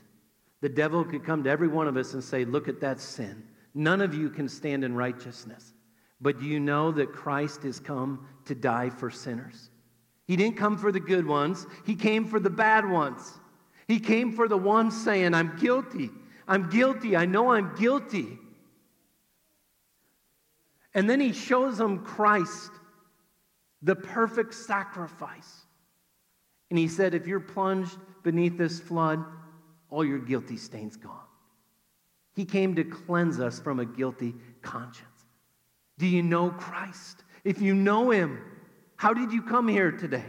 The 0.60 0.68
devil 0.68 1.04
could 1.04 1.24
come 1.24 1.44
to 1.44 1.50
every 1.50 1.68
one 1.68 1.88
of 1.88 1.96
us 1.96 2.12
and 2.12 2.22
say, 2.22 2.44
Look 2.44 2.68
at 2.68 2.80
that 2.80 3.00
sin. 3.00 3.44
None 3.72 4.00
of 4.00 4.14
you 4.14 4.28
can 4.28 4.48
stand 4.48 4.84
in 4.84 4.94
righteousness. 4.94 5.72
But 6.20 6.40
do 6.40 6.46
you 6.46 6.60
know 6.60 6.90
that 6.92 7.12
Christ 7.12 7.62
has 7.62 7.78
come 7.78 8.26
to 8.46 8.54
die 8.54 8.90
for 8.90 9.10
sinners? 9.10 9.70
He 10.26 10.36
didn't 10.36 10.56
come 10.56 10.76
for 10.76 10.92
the 10.92 11.00
good 11.00 11.26
ones, 11.26 11.66
He 11.86 11.94
came 11.94 12.26
for 12.26 12.40
the 12.40 12.50
bad 12.50 12.88
ones. 12.88 13.38
He 13.86 13.98
came 13.98 14.32
for 14.32 14.48
the 14.48 14.56
ones 14.58 15.02
saying, 15.02 15.32
I'm 15.32 15.56
guilty. 15.56 16.10
I'm 16.46 16.68
guilty. 16.68 17.16
I 17.16 17.24
know 17.24 17.52
I'm 17.52 17.74
guilty. 17.74 18.38
And 20.94 21.08
then 21.08 21.20
he 21.20 21.32
shows 21.32 21.78
them 21.78 22.04
Christ, 22.04 22.70
the 23.82 23.96
perfect 23.96 24.52
sacrifice. 24.54 25.64
And 26.70 26.78
he 26.78 26.88
said, 26.88 27.14
If 27.14 27.26
you're 27.26 27.40
plunged 27.40 27.96
beneath 28.22 28.58
this 28.58 28.78
flood, 28.80 29.24
all 29.90 30.04
your 30.04 30.18
guilty 30.18 30.56
stains 30.56 30.96
gone. 30.96 31.16
He 32.34 32.44
came 32.44 32.74
to 32.76 32.84
cleanse 32.84 33.40
us 33.40 33.58
from 33.58 33.80
a 33.80 33.86
guilty 33.86 34.34
conscience. 34.60 35.17
Do 35.98 36.06
you 36.06 36.22
know 36.22 36.50
Christ? 36.50 37.24
If 37.44 37.60
you 37.60 37.74
know 37.74 38.10
him, 38.10 38.40
how 38.96 39.12
did 39.12 39.32
you 39.32 39.42
come 39.42 39.68
here 39.68 39.92
today? 39.92 40.24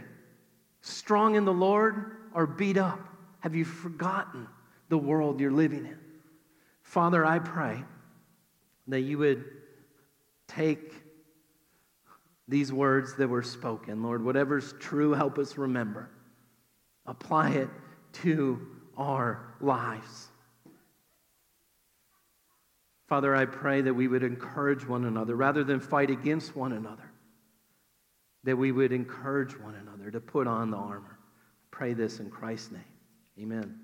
Strong 0.82 1.36
in 1.36 1.44
the 1.44 1.52
Lord 1.52 2.16
or 2.34 2.46
beat 2.46 2.76
up? 2.76 3.00
Have 3.40 3.54
you 3.54 3.64
forgotten 3.64 4.46
the 4.88 4.98
world 4.98 5.40
you're 5.40 5.50
living 5.50 5.86
in? 5.86 5.98
Father, 6.82 7.24
I 7.24 7.38
pray 7.38 7.82
that 8.88 9.00
you 9.00 9.18
would 9.18 9.44
take 10.48 10.92
these 12.48 12.72
words 12.72 13.14
that 13.14 13.28
were 13.28 13.44
spoken, 13.44 14.02
Lord, 14.02 14.24
whatever's 14.24 14.74
true, 14.80 15.12
help 15.12 15.38
us 15.38 15.56
remember. 15.56 16.10
Apply 17.06 17.50
it 17.50 17.68
to 18.14 18.66
our 18.96 19.54
lives. 19.60 20.29
Father, 23.10 23.34
I 23.34 23.44
pray 23.44 23.80
that 23.80 23.92
we 23.92 24.06
would 24.06 24.22
encourage 24.22 24.86
one 24.86 25.04
another 25.04 25.34
rather 25.34 25.64
than 25.64 25.80
fight 25.80 26.10
against 26.10 26.54
one 26.54 26.72
another, 26.72 27.10
that 28.44 28.56
we 28.56 28.70
would 28.70 28.92
encourage 28.92 29.58
one 29.58 29.74
another 29.74 30.12
to 30.12 30.20
put 30.20 30.46
on 30.46 30.70
the 30.70 30.76
armor. 30.76 31.18
Pray 31.72 31.92
this 31.92 32.20
in 32.20 32.30
Christ's 32.30 32.70
name. 32.70 32.84
Amen. 33.40 33.80